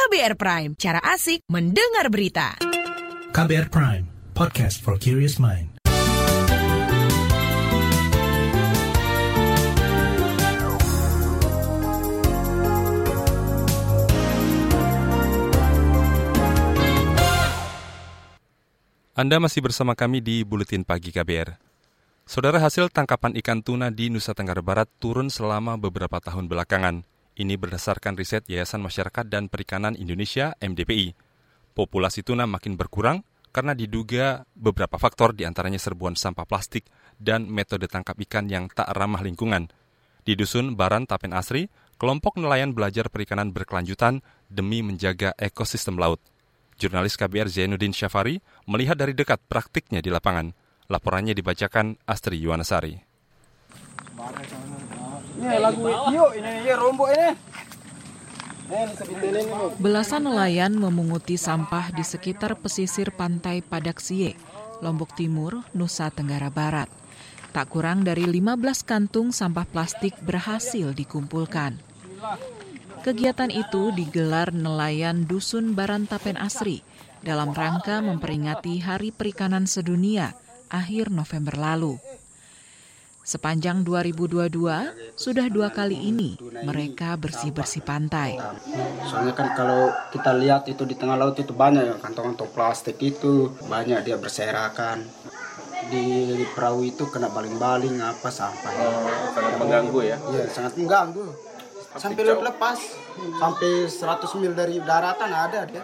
KBR 0.00 0.32
Prime, 0.32 0.72
cara 0.80 0.96
asik 1.12 1.44
mendengar 1.52 2.08
berita. 2.08 2.56
KBR 3.36 3.68
Prime, 3.68 4.08
podcast 4.32 4.80
for 4.80 4.96
curious 4.96 5.36
mind. 5.36 5.68
Anda 19.12 19.36
masih 19.36 19.60
bersama 19.60 19.92
kami 19.92 20.24
di 20.24 20.48
Buletin 20.48 20.80
Pagi 20.80 21.12
KBR. 21.12 21.60
Saudara 22.24 22.56
hasil 22.56 22.88
tangkapan 22.88 23.36
ikan 23.44 23.60
tuna 23.60 23.92
di 23.92 24.08
Nusa 24.08 24.32
Tenggara 24.32 24.64
Barat 24.64 24.88
turun 24.96 25.28
selama 25.28 25.76
beberapa 25.76 26.16
tahun 26.24 26.48
belakangan. 26.48 27.09
Ini 27.40 27.56
berdasarkan 27.56 28.20
riset 28.20 28.44
Yayasan 28.52 28.84
Masyarakat 28.84 29.24
dan 29.24 29.48
Perikanan 29.48 29.96
Indonesia 29.96 30.52
MDPI. 30.60 31.16
Populasi 31.72 32.20
tuna 32.20 32.44
makin 32.44 32.76
berkurang 32.76 33.24
karena 33.48 33.72
diduga 33.72 34.44
beberapa 34.52 35.00
faktor 35.00 35.32
di 35.32 35.48
antaranya 35.48 35.80
serbuan 35.80 36.20
sampah 36.20 36.44
plastik 36.44 36.92
dan 37.16 37.48
metode 37.48 37.88
tangkap 37.88 38.20
ikan 38.28 38.44
yang 38.52 38.68
tak 38.68 38.92
ramah 38.92 39.24
lingkungan. 39.24 39.72
Di 40.20 40.36
Dusun 40.36 40.76
Baran 40.76 41.08
Tapen 41.08 41.32
Asri, 41.32 41.64
kelompok 41.96 42.36
nelayan 42.36 42.76
belajar 42.76 43.08
perikanan 43.08 43.56
berkelanjutan 43.56 44.20
demi 44.52 44.84
menjaga 44.84 45.32
ekosistem 45.40 45.96
laut. 45.96 46.20
Jurnalis 46.76 47.16
KBR 47.16 47.48
Zainuddin 47.48 47.96
Syafari 47.96 48.36
melihat 48.68 49.00
dari 49.00 49.16
dekat 49.16 49.40
praktiknya 49.48 50.04
di 50.04 50.12
lapangan. 50.12 50.52
Laporannya 50.92 51.32
dibacakan 51.32 51.96
Astri 52.04 52.36
Yuwanasari. 52.36 53.00
Belasan 59.80 60.28
nelayan 60.28 60.76
memunguti 60.76 61.40
sampah 61.40 61.90
di 61.90 62.04
sekitar 62.04 62.60
pesisir 62.60 63.10
pantai 63.10 63.64
Padaksie, 63.64 64.36
Lombok 64.84 65.16
Timur, 65.16 65.64
Nusa 65.72 66.12
Tenggara 66.12 66.52
Barat. 66.52 66.92
Tak 67.50 67.66
kurang 67.72 68.06
dari 68.06 68.28
15 68.28 68.86
kantung 68.86 69.34
sampah 69.34 69.66
plastik 69.66 70.14
berhasil 70.22 70.94
dikumpulkan. 70.94 71.80
Kegiatan 73.00 73.48
itu 73.48 73.90
digelar 73.96 74.52
nelayan 74.52 75.24
Dusun 75.24 75.72
Barantapen 75.72 76.36
Asri 76.36 76.84
dalam 77.24 77.56
rangka 77.56 78.04
memperingati 78.04 78.84
Hari 78.84 79.10
Perikanan 79.10 79.64
Sedunia 79.64 80.36
akhir 80.68 81.08
November 81.10 81.56
lalu. 81.56 81.98
Sepanjang 83.20 83.84
2022, 83.84 85.14
sudah 85.14 85.46
dua 85.52 85.68
kali 85.70 86.08
ini 86.08 86.40
mereka 86.64 87.14
bersih-bersih 87.20 87.84
pantai. 87.84 88.40
Soalnya 89.06 89.36
kan 89.36 89.52
kalau 89.54 89.92
kita 90.08 90.32
lihat 90.34 90.66
itu 90.66 90.88
di 90.88 90.96
tengah 90.96 91.20
laut 91.20 91.36
itu 91.36 91.52
banyak 91.52 91.84
ya 91.84 91.94
kantong-kantong 92.00 92.50
plastik 92.50 92.96
itu 92.98 93.52
banyak 93.68 94.02
dia 94.02 94.16
berserakan. 94.16 95.04
Di 95.92 96.42
perahu 96.56 96.86
itu 96.86 97.06
kena 97.12 97.28
baling-baling 97.28 98.00
apa 98.00 98.32
sampah. 98.32 98.72
Oh, 98.72 99.08
sangat 99.36 99.54
mengganggu 99.58 100.00
ya? 100.00 100.16
Iya, 100.32 100.44
sangat 100.48 100.72
mengganggu. 100.80 101.26
Sampai 101.90 102.22
lepas, 102.22 102.78
sampai 103.18 103.90
100 103.90 104.38
mil 104.38 104.54
dari 104.54 104.78
daratan 104.78 105.30
ada 105.34 105.66
dia. 105.66 105.82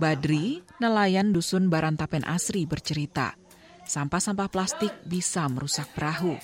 Badri, 0.00 0.64
nelayan 0.80 1.36
dusun 1.36 1.68
Barantapen 1.68 2.24
Asri 2.24 2.64
bercerita, 2.64 3.36
sampah-sampah 3.84 4.48
plastik 4.48 4.96
bisa 5.04 5.44
merusak 5.52 5.92
perahu. 5.92 6.40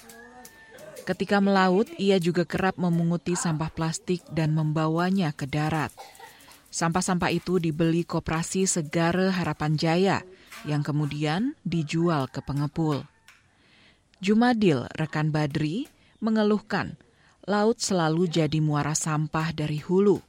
Ketika 1.08 1.40
melaut, 1.40 1.88
ia 1.96 2.20
juga 2.20 2.44
kerap 2.44 2.76
memunguti 2.76 3.32
sampah 3.32 3.72
plastik 3.72 4.20
dan 4.28 4.52
membawanya 4.52 5.32
ke 5.32 5.48
darat. 5.48 5.88
Sampah-sampah 6.68 7.32
itu 7.32 7.56
dibeli 7.56 8.04
koperasi 8.04 8.68
Segara 8.68 9.32
Harapan 9.32 9.80
Jaya 9.80 10.20
yang 10.68 10.84
kemudian 10.84 11.56
dijual 11.64 12.28
ke 12.28 12.44
pengepul. 12.44 13.08
Jumadil, 14.20 14.84
rekan 15.00 15.32
Badri, 15.32 15.88
mengeluhkan 16.20 17.00
laut 17.48 17.80
selalu 17.80 18.28
jadi 18.28 18.60
muara 18.60 18.92
sampah 18.92 19.56
dari 19.56 19.80
hulu. 19.80 20.20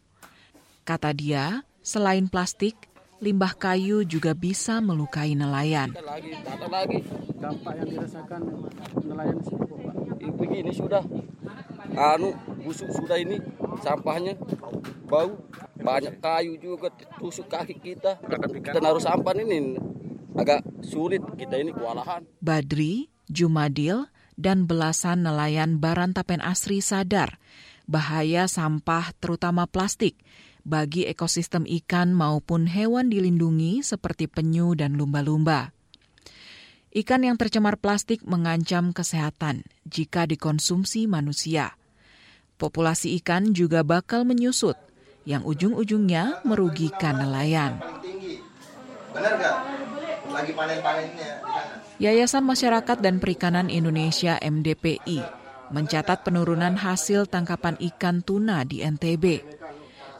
Kata 0.87 1.11
dia, 1.11 1.59
selain 1.83 2.31
plastik, 2.31 2.87
limbah 3.19 3.51
kayu 3.51 4.07
juga 4.07 4.31
bisa 4.31 4.79
melukai 4.79 5.35
nelayan. 5.35 5.91
Dampak 5.91 7.73
yang 7.83 7.89
dirasakan 7.91 8.41
nelayan. 9.03 9.67
Begini 10.19 10.71
sudah, 10.75 11.03
anu 11.95 12.35
busuk 12.61 12.91
sudah 12.91 13.15
ini 13.19 13.39
sampahnya. 13.79 14.35
Bau 15.09 15.39
banyak 15.79 16.21
kayu 16.21 16.59
juga 16.61 16.93
tusuk 17.17 17.49
kaki 17.49 17.79
kita. 17.79 18.19
Kita 18.61 18.77
naruh 18.83 19.01
sampah 19.01 19.33
ini. 19.39 19.79
Agak 20.37 20.61
sulit 20.85 21.23
kita 21.35 21.57
ini 21.57 21.73
kewalahan. 21.73 22.23
Badri, 22.39 23.09
Jumadil, 23.27 24.07
dan 24.39 24.69
belasan 24.69 25.25
nelayan 25.25 25.81
Barantapen 25.83 26.39
Asri 26.39 26.79
sadar 26.79 27.41
bahaya 27.89 28.45
sampah 28.45 29.09
terutama 29.17 29.65
plastik 29.65 30.21
bagi 30.61 31.09
ekosistem 31.09 31.65
ikan 31.81 32.13
maupun 32.13 32.69
hewan 32.69 33.09
dilindungi 33.09 33.81
seperti 33.81 34.29
penyu 34.29 34.77
dan 34.77 34.93
lumba-lumba. 34.93 35.73
Ikan 36.89 37.21
yang 37.21 37.37
tercemar 37.37 37.77
plastik 37.77 38.25
mengancam 38.25 38.89
kesehatan 38.97 39.61
jika 39.85 40.25
dikonsumsi 40.25 41.05
manusia. 41.05 41.77
Populasi 42.57 43.13
ikan 43.21 43.53
juga 43.53 43.85
bakal 43.85 44.25
menyusut, 44.25 44.75
yang 45.23 45.45
ujung-ujungnya 45.45 46.41
merugikan 46.41 47.21
nelayan. 47.21 47.77
Benar 49.13 49.33
nggak? 49.37 49.57
Lagi 50.33 50.51
panen-panennya. 50.57 51.31
Yayasan 52.01 52.45
Masyarakat 52.47 52.97
dan 53.01 53.21
Perikanan 53.21 53.69
Indonesia 53.69 54.41
MDPI 54.41 55.39
mencatat 55.69 56.25
penurunan 56.25 56.73
hasil 56.73 57.29
tangkapan 57.29 57.77
ikan 57.93 58.25
tuna 58.25 58.65
di 58.65 58.81
NTB. 58.81 59.45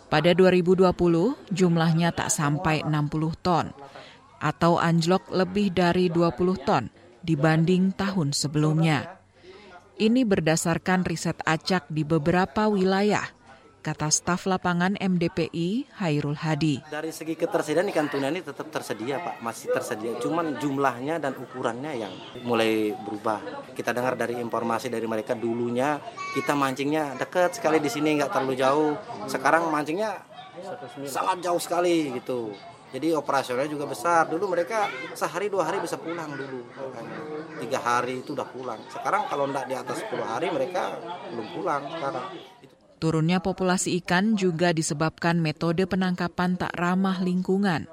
Pada 0.10 0.34
2020, 0.34 0.90
jumlahnya 1.54 2.10
tak 2.14 2.34
sampai 2.34 2.82
60 2.82 3.46
ton, 3.46 3.70
atau 4.40 4.80
anjlok 4.80 5.30
lebih 5.32 5.76
dari 5.76 6.08
20 6.08 6.68
ton 6.68 6.88
dibanding 7.24 7.92
tahun 7.94 8.32
sebelumnya. 8.32 9.20
Ini 10.00 10.24
berdasarkan 10.24 11.04
riset 11.04 11.44
acak 11.44 11.92
di 11.92 12.08
beberapa 12.08 12.72
wilayah, 12.72 13.28
kata 13.84 14.08
staf 14.08 14.48
lapangan 14.48 14.96
MDPI 14.96 15.92
Hairul 16.00 16.40
Hadi. 16.40 16.80
Dari 16.88 17.12
segi 17.12 17.36
ketersediaan 17.36 17.92
ikan 17.92 18.08
tuna 18.08 18.32
ini 18.32 18.40
tetap 18.40 18.72
tersedia 18.72 19.20
Pak, 19.20 19.44
masih 19.44 19.76
tersedia. 19.76 20.16
Cuman 20.24 20.56
jumlahnya 20.56 21.20
dan 21.20 21.36
ukurannya 21.36 22.00
yang 22.00 22.14
mulai 22.48 22.96
berubah. 22.96 23.44
Kita 23.76 23.92
dengar 23.92 24.16
dari 24.16 24.40
informasi 24.40 24.88
dari 24.88 25.04
mereka 25.04 25.36
dulunya 25.36 26.00
kita 26.32 26.56
mancingnya 26.56 27.20
dekat 27.20 27.60
sekali 27.60 27.84
di 27.84 27.92
sini 27.92 28.24
nggak 28.24 28.32
terlalu 28.32 28.56
jauh. 28.56 28.96
Sekarang 29.28 29.68
mancingnya 29.68 30.16
sangat 31.08 31.44
jauh 31.44 31.60
sekali 31.60 32.16
gitu. 32.16 32.56
Jadi 32.90 33.14
operasionalnya 33.14 33.70
juga 33.70 33.86
besar. 33.86 34.26
Dulu 34.26 34.50
mereka 34.50 34.90
sehari 35.14 35.46
dua 35.46 35.70
hari 35.70 35.78
bisa 35.78 36.02
pulang 36.02 36.34
dulu. 36.34 36.66
Tiga 37.62 37.80
hari 37.80 38.26
itu 38.26 38.34
udah 38.34 38.50
pulang. 38.50 38.82
Sekarang 38.90 39.30
kalau 39.30 39.46
tidak 39.50 39.66
di 39.70 39.76
atas 39.78 39.98
10 40.10 40.26
hari 40.26 40.48
mereka 40.50 40.98
belum 41.30 41.48
pulang 41.54 41.82
sekarang. 41.86 42.26
Turunnya 43.00 43.40
populasi 43.40 43.96
ikan 44.04 44.36
juga 44.36 44.76
disebabkan 44.76 45.40
metode 45.40 45.88
penangkapan 45.88 46.60
tak 46.60 46.74
ramah 46.76 47.22
lingkungan. 47.24 47.88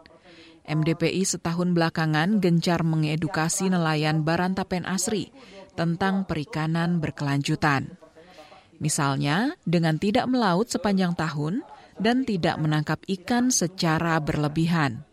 MDPI 0.67 1.23
setahun 1.23 1.71
belakangan 1.79 2.43
gencar 2.43 2.83
mengedukasi 2.83 3.71
nelayan 3.71 4.27
Barantapen 4.27 4.83
Asri 4.83 5.31
tentang 5.79 6.27
perikanan 6.27 6.99
berkelanjutan. 6.99 7.95
Misalnya, 8.83 9.55
dengan 9.63 9.97
tidak 9.97 10.27
melaut 10.27 10.67
sepanjang 10.67 11.15
tahun 11.15 11.63
dan 11.97 12.25
tidak 12.25 12.57
menangkap 12.61 13.01
ikan 13.07 13.49
secara 13.49 14.21
berlebihan. 14.21 15.07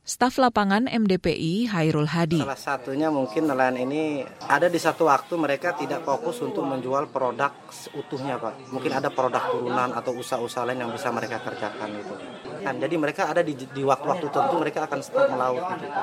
Staf 0.00 0.42
lapangan 0.42 0.90
MDPI 0.90 1.70
Hairul 1.70 2.10
Hadi. 2.10 2.42
Salah 2.42 2.58
satunya 2.58 3.14
mungkin 3.14 3.46
nelayan 3.46 3.78
ini 3.78 4.26
ada 4.48 4.66
di 4.66 4.80
satu 4.80 5.06
waktu 5.06 5.38
mereka 5.38 5.76
tidak 5.78 6.02
fokus 6.02 6.40
untuk 6.42 6.66
menjual 6.66 7.12
produk 7.14 7.54
utuhnya 7.94 8.40
Pak. 8.40 8.74
Mungkin 8.74 8.90
ada 8.90 9.12
produk 9.12 9.38
turunan 9.54 9.94
atau 9.94 10.10
usaha-usaha 10.16 10.66
lain 10.66 10.82
yang 10.82 10.90
bisa 10.90 11.14
mereka 11.14 11.38
kerjakan 11.44 12.00
itu. 12.00 12.14
Kan 12.60 12.76
jadi 12.76 12.94
mereka 13.00 13.32
ada 13.32 13.40
di, 13.40 13.56
di 13.56 13.82
waktu-waktu 13.82 14.26
tertentu 14.28 14.56
mereka 14.60 14.84
akan 14.84 15.00
stop 15.00 15.26
melaut 15.32 15.64
gitu. 15.80 16.00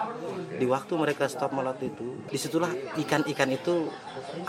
Di 0.58 0.66
waktu 0.66 0.94
mereka 0.98 1.24
stop 1.30 1.52
melaut 1.54 1.80
itu, 1.80 2.26
di 2.26 2.38
situlah 2.38 2.74
ikan-ikan 2.98 3.50
itu 3.54 3.88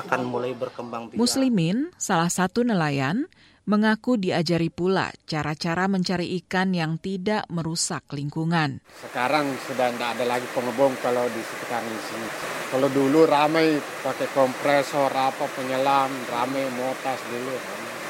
akan 0.01 0.21
mulai 0.25 0.57
berkembang 0.57 1.13
biak. 1.13 1.21
Muslimin, 1.21 1.93
salah 2.01 2.33
satu 2.33 2.65
nelayan, 2.65 3.29
mengaku 3.69 4.17
diajari 4.17 4.73
pula 4.73 5.13
cara-cara 5.29 5.85
mencari 5.93 6.41
ikan 6.41 6.73
yang 6.73 6.97
tidak 6.97 7.45
merusak 7.53 8.09
lingkungan. 8.17 8.81
Sekarang 9.05 9.53
sudah 9.69 9.93
tidak 9.93 10.17
ada 10.17 10.25
lagi 10.25 10.49
pengebom 10.57 10.97
kalau 11.05 11.29
di 11.29 11.43
sekitar 11.45 11.85
sini. 11.85 12.29
Kalau 12.73 12.89
dulu 12.89 13.29
ramai 13.29 13.77
pakai 14.01 14.33
kompresor, 14.33 15.13
apa 15.13 15.45
penyelam, 15.53 16.09
ramai 16.33 16.65
motas 16.73 17.21
dulu. 17.29 17.57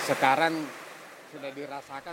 Sekarang. 0.06 0.77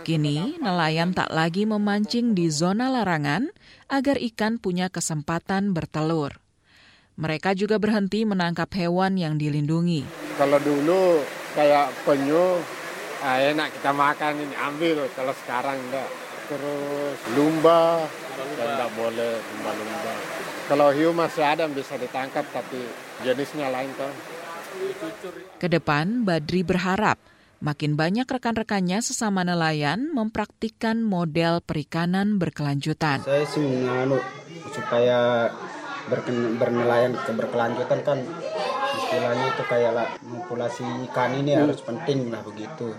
Kini 0.04 0.60
nelayan 0.60 1.16
tak 1.16 1.32
lagi 1.32 1.64
memancing 1.64 2.36
di 2.36 2.52
zona 2.52 2.92
larangan 2.92 3.48
agar 3.88 4.20
ikan 4.20 4.60
punya 4.60 4.92
kesempatan 4.92 5.72
bertelur. 5.72 6.36
Mereka 7.16 7.56
juga 7.56 7.80
berhenti 7.80 8.28
menangkap 8.28 8.68
hewan 8.76 9.16
yang 9.16 9.40
dilindungi. 9.40 10.04
Kalau 10.36 10.60
dulu 10.60 11.24
kayak 11.56 11.88
penyu 12.04 12.60
ah, 13.24 13.38
enak 13.40 13.72
kita 13.72 13.90
makan 13.96 14.32
ini 14.36 14.56
ambil 14.60 15.08
kalau 15.16 15.32
sekarang 15.44 15.80
enggak 15.88 16.08
terus 16.46 17.16
lumba 17.32 18.04
dan 18.36 18.66
enggak 18.68 18.90
boleh 18.94 19.32
lumba-lumba 19.40 20.12
kalau 20.68 20.88
hiu 20.94 21.10
masih 21.10 21.42
ada 21.42 21.64
bisa 21.66 21.96
ditangkap 21.96 22.44
tapi 22.52 22.86
jenisnya 23.24 23.72
lain 23.72 23.90
kan 23.96 24.12
Ke 25.56 25.72
depan, 25.72 26.28
Badri 26.28 26.60
berharap 26.60 27.16
makin 27.60 27.96
banyak 27.96 28.28
rekan-rekannya 28.28 29.00
sesama 29.00 29.42
nelayan 29.42 30.12
mempraktikkan 30.12 31.00
model 31.00 31.64
perikanan 31.64 32.36
berkelanjutan. 32.36 33.24
Saya 33.24 33.44
sih 33.48 33.64
menganu 33.64 34.20
supaya 34.72 35.50
bernelayan 36.60 37.18
berkelanjutan 37.18 38.00
kan 38.06 38.18
istilahnya 38.96 39.46
itu 39.52 39.62
kayak 39.68 39.92
lah 39.92 40.06
populasi 40.18 40.84
ikan 41.10 41.30
ini 41.36 41.52
hmm. 41.52 41.60
harus 41.66 41.80
penting 41.84 42.32
lah 42.32 42.40
begitu 42.42 42.94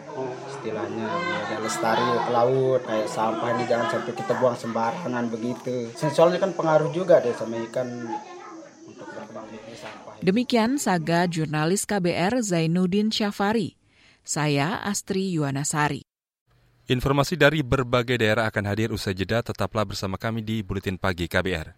istilahnya 0.53 1.07
ya, 1.51 1.57
lestari 1.59 2.05
ke 2.05 2.31
laut 2.31 2.81
kayak 2.85 3.07
sampah 3.09 3.49
ini 3.57 3.63
jangan 3.65 3.87
sampai 3.91 4.13
kita 4.13 4.33
buang 4.37 4.57
sembarangan 4.59 5.25
begitu 5.31 5.91
soalnya 5.95 6.39
kan 6.39 6.51
pengaruh 6.53 6.91
juga 6.93 7.19
deh 7.23 7.33
sama 7.33 7.57
ikan 7.71 7.87
untuk 8.87 9.07
berkembang 9.09 9.47
sampah 9.75 10.13
demikian 10.21 10.77
saga 10.77 11.25
jurnalis 11.25 11.83
KBR 11.83 12.39
Zainuddin 12.45 13.09
Syafari 13.09 13.75
saya 14.27 14.83
Astri 14.83 15.31
Yuwanasari 15.31 16.03
Informasi 16.91 17.39
dari 17.39 17.63
berbagai 17.63 18.19
daerah 18.19 18.47
akan 18.47 18.63
hadir 18.67 18.91
usai 18.95 19.11
jeda, 19.11 19.43
tetaplah 19.43 19.83
bersama 19.83 20.15
kami 20.15 20.39
di 20.39 20.63
Buletin 20.63 20.95
Pagi 20.95 21.27
KBR. 21.27 21.75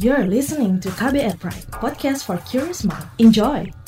You're 0.00 0.28
listening 0.28 0.80
to 0.84 0.92
KBR 0.92 1.36
Pride, 1.40 1.68
podcast 1.76 2.24
for 2.28 2.40
curious 2.44 2.84
mind. 2.84 3.04
Enjoy! 3.20 3.79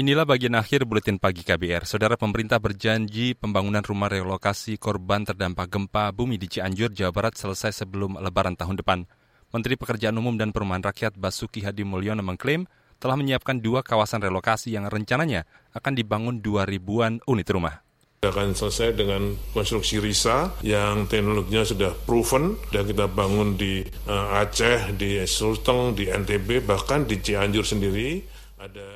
Inilah 0.00 0.24
bagian 0.24 0.56
akhir 0.56 0.88
buletin 0.88 1.20
pagi 1.20 1.44
KBR. 1.44 1.84
Saudara 1.84 2.16
pemerintah 2.16 2.56
berjanji 2.56 3.36
pembangunan 3.36 3.84
rumah 3.84 4.08
relokasi 4.08 4.80
korban 4.80 5.28
terdampak 5.28 5.68
gempa 5.68 6.08
bumi 6.08 6.40
di 6.40 6.48
Cianjur, 6.48 6.88
Jawa 6.88 7.12
Barat 7.12 7.36
selesai 7.36 7.84
sebelum 7.84 8.16
lebaran 8.16 8.56
tahun 8.56 8.80
depan. 8.80 9.04
Menteri 9.52 9.76
Pekerjaan 9.76 10.16
Umum 10.16 10.40
dan 10.40 10.56
Perumahan 10.56 10.80
Rakyat 10.80 11.20
Basuki 11.20 11.60
Hadi 11.60 11.84
Mulyono 11.84 12.24
mengklaim 12.24 12.64
telah 12.96 13.12
menyiapkan 13.12 13.60
dua 13.60 13.84
kawasan 13.84 14.24
relokasi 14.24 14.72
yang 14.72 14.88
rencananya 14.88 15.44
akan 15.76 15.92
dibangun 15.92 16.40
dua 16.40 16.64
ribuan 16.64 17.20
unit 17.28 17.52
rumah 17.52 17.84
akan 18.20 18.52
selesai 18.52 18.96
dengan 19.00 19.32
konstruksi 19.56 19.96
RISA 19.96 20.60
yang 20.60 21.08
teknologinya 21.08 21.64
sudah 21.64 21.92
proven 22.04 22.56
dan 22.68 22.84
kita 22.84 23.08
bangun 23.08 23.56
di 23.56 23.80
uh, 24.08 24.40
Aceh, 24.40 24.92
di 24.92 25.24
Sulteng, 25.24 25.96
di 25.96 26.04
NTB, 26.04 26.68
bahkan 26.68 27.08
di 27.08 27.16
Cianjur 27.16 27.64
sendiri 27.64 28.39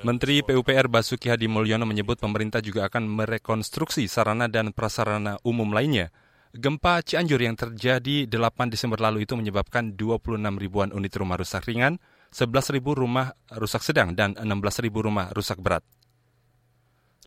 Menteri 0.05 0.45
PUPR 0.45 0.93
Basuki 0.93 1.33
Hadi 1.33 1.49
Mulyono 1.49 1.89
menyebut 1.89 2.21
pemerintah 2.21 2.61
juga 2.61 2.85
akan 2.85 3.09
merekonstruksi 3.09 4.05
sarana 4.13 4.45
dan 4.45 4.77
prasarana 4.77 5.41
umum 5.41 5.73
lainnya. 5.73 6.13
Gempa 6.53 7.01
Cianjur 7.01 7.41
yang 7.41 7.57
terjadi 7.57 8.29
8 8.29 8.69
Desember 8.69 9.01
lalu 9.01 9.25
itu 9.25 9.35
menyebabkan 9.35 9.97
26 9.97 10.39
ribuan 10.61 10.93
unit 10.93 11.11
rumah 11.17 11.41
rusak 11.41 11.65
ringan, 11.65 11.97
11 12.31 12.77
ribu 12.77 12.93
rumah 12.93 13.33
rusak 13.57 13.81
sedang, 13.81 14.13
dan 14.13 14.37
16 14.37 14.85
ribu 14.85 15.01
rumah 15.01 15.33
rusak 15.33 15.59
berat. 15.59 15.83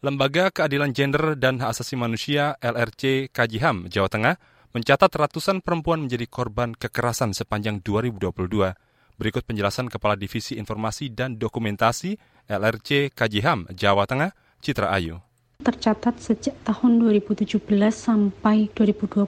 Lembaga 0.06 0.54
Keadilan 0.54 0.94
Gender 0.94 1.34
dan 1.34 1.58
Hak 1.58 1.74
Asasi 1.74 1.98
Manusia 1.98 2.54
LRC 2.62 3.34
Kajiham, 3.34 3.90
Jawa 3.90 4.08
Tengah, 4.14 4.36
mencatat 4.78 5.10
ratusan 5.10 5.66
perempuan 5.66 6.06
menjadi 6.06 6.30
korban 6.30 6.78
kekerasan 6.78 7.34
sepanjang 7.34 7.82
2022 7.82 8.87
Berikut 9.18 9.50
penjelasan 9.50 9.90
Kepala 9.90 10.14
Divisi 10.14 10.62
Informasi 10.62 11.10
dan 11.10 11.42
Dokumentasi 11.42 12.22
LRC 12.46 13.10
Kajiham, 13.18 13.66
Jawa 13.74 14.06
Tengah, 14.06 14.30
Citra 14.62 14.94
Ayu. 14.94 15.18
Tercatat 15.58 16.22
sejak 16.22 16.54
tahun 16.62 17.02
2017 17.02 17.58
sampai 17.90 18.70
2021 18.78 19.26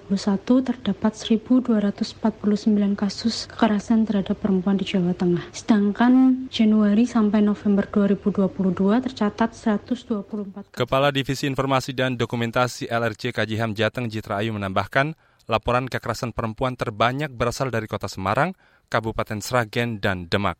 terdapat 0.62 1.12
1.249 1.18 2.22
kasus 2.94 3.50
kekerasan 3.50 4.06
terhadap 4.06 4.38
perempuan 4.38 4.78
di 4.78 4.86
Jawa 4.86 5.18
Tengah. 5.18 5.50
Sedangkan 5.50 6.46
Januari 6.54 7.10
sampai 7.10 7.42
November 7.42 7.90
2022 7.90 8.46
tercatat 9.10 9.58
124 9.58 10.70
kasus. 10.70 10.78
Kepala 10.78 11.10
Divisi 11.10 11.50
Informasi 11.50 11.98
dan 11.98 12.14
Dokumentasi 12.14 12.86
LRC 12.86 13.34
Kajiham 13.34 13.74
Jateng 13.74 14.06
Citra 14.06 14.46
Ayu 14.46 14.54
menambahkan, 14.54 15.18
laporan 15.50 15.90
kekerasan 15.90 16.30
perempuan 16.30 16.78
terbanyak 16.78 17.34
berasal 17.34 17.74
dari 17.74 17.90
kota 17.90 18.06
Semarang, 18.06 18.54
Kabupaten 18.90 19.40
Sragen, 19.40 20.02
dan 20.02 20.26
Demak. 20.26 20.58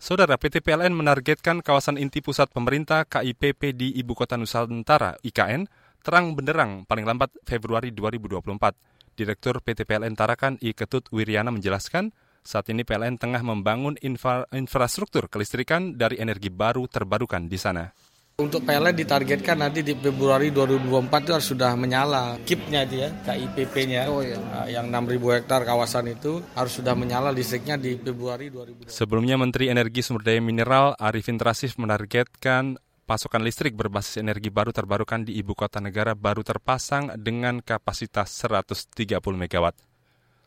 Saudara 0.00 0.36
PT 0.40 0.64
PLN 0.64 0.96
menargetkan 0.96 1.60
kawasan 1.60 2.00
inti 2.00 2.24
pusat 2.24 2.48
pemerintah 2.52 3.04
KIPP 3.04 3.76
di 3.76 3.88
Ibu 4.00 4.16
Kota 4.16 4.36
Nusantara 4.36 5.16
IKN 5.20 5.68
terang 6.00 6.32
benderang 6.32 6.88
paling 6.88 7.04
lambat 7.04 7.32
Februari 7.44 7.92
2024. 7.92 9.12
Direktur 9.12 9.60
PT 9.60 9.84
PLN 9.84 10.16
Tarakan 10.16 10.56
I 10.64 10.72
Ketut 10.72 11.08
Wiryana 11.12 11.52
menjelaskan, 11.52 12.16
saat 12.40 12.72
ini 12.72 12.88
PLN 12.88 13.20
tengah 13.20 13.44
membangun 13.44 14.00
infra 14.00 14.48
infrastruktur 14.56 15.28
kelistrikan 15.28 16.00
dari 16.00 16.16
energi 16.16 16.48
baru 16.48 16.88
terbarukan 16.88 17.44
di 17.44 17.60
sana. 17.60 17.92
Untuk 18.40 18.64
PLN 18.64 18.96
ditargetkan 18.96 19.60
nanti 19.60 19.84
di 19.84 19.92
Februari 19.92 20.48
2024 20.48 21.28
itu 21.28 21.32
harus 21.36 21.48
sudah 21.52 21.76
menyala 21.76 22.40
KIP-nya 22.40 22.80
itu 22.88 22.96
ya, 23.04 23.08
KIPP-nya. 23.20 24.08
Oh, 24.08 24.24
iya. 24.24 24.40
Nah, 24.40 24.64
yang 24.64 24.88
6.000 24.88 25.36
hektar 25.36 25.60
kawasan 25.68 26.08
itu 26.08 26.40
harus 26.56 26.72
sudah 26.72 26.96
menyala 26.96 27.28
listriknya 27.28 27.76
di 27.76 28.00
Februari 28.00 28.48
2024. 28.48 28.88
Sebelumnya 28.88 29.36
Menteri 29.36 29.68
Energi 29.68 30.00
Sumber 30.00 30.24
Daya 30.24 30.40
Mineral 30.40 30.96
Arifin 30.96 31.36
Trasif 31.36 31.76
menargetkan 31.76 32.80
pasokan 33.04 33.42
listrik 33.42 33.74
berbasis 33.74 34.22
energi 34.22 34.54
baru 34.54 34.70
terbarukan 34.70 35.26
di 35.26 35.34
ibu 35.36 35.52
kota 35.52 35.82
negara 35.82 36.14
baru 36.14 36.46
terpasang 36.46 37.18
dengan 37.18 37.58
kapasitas 37.58 38.30
130 38.46 39.18
megawatt. 39.34 39.89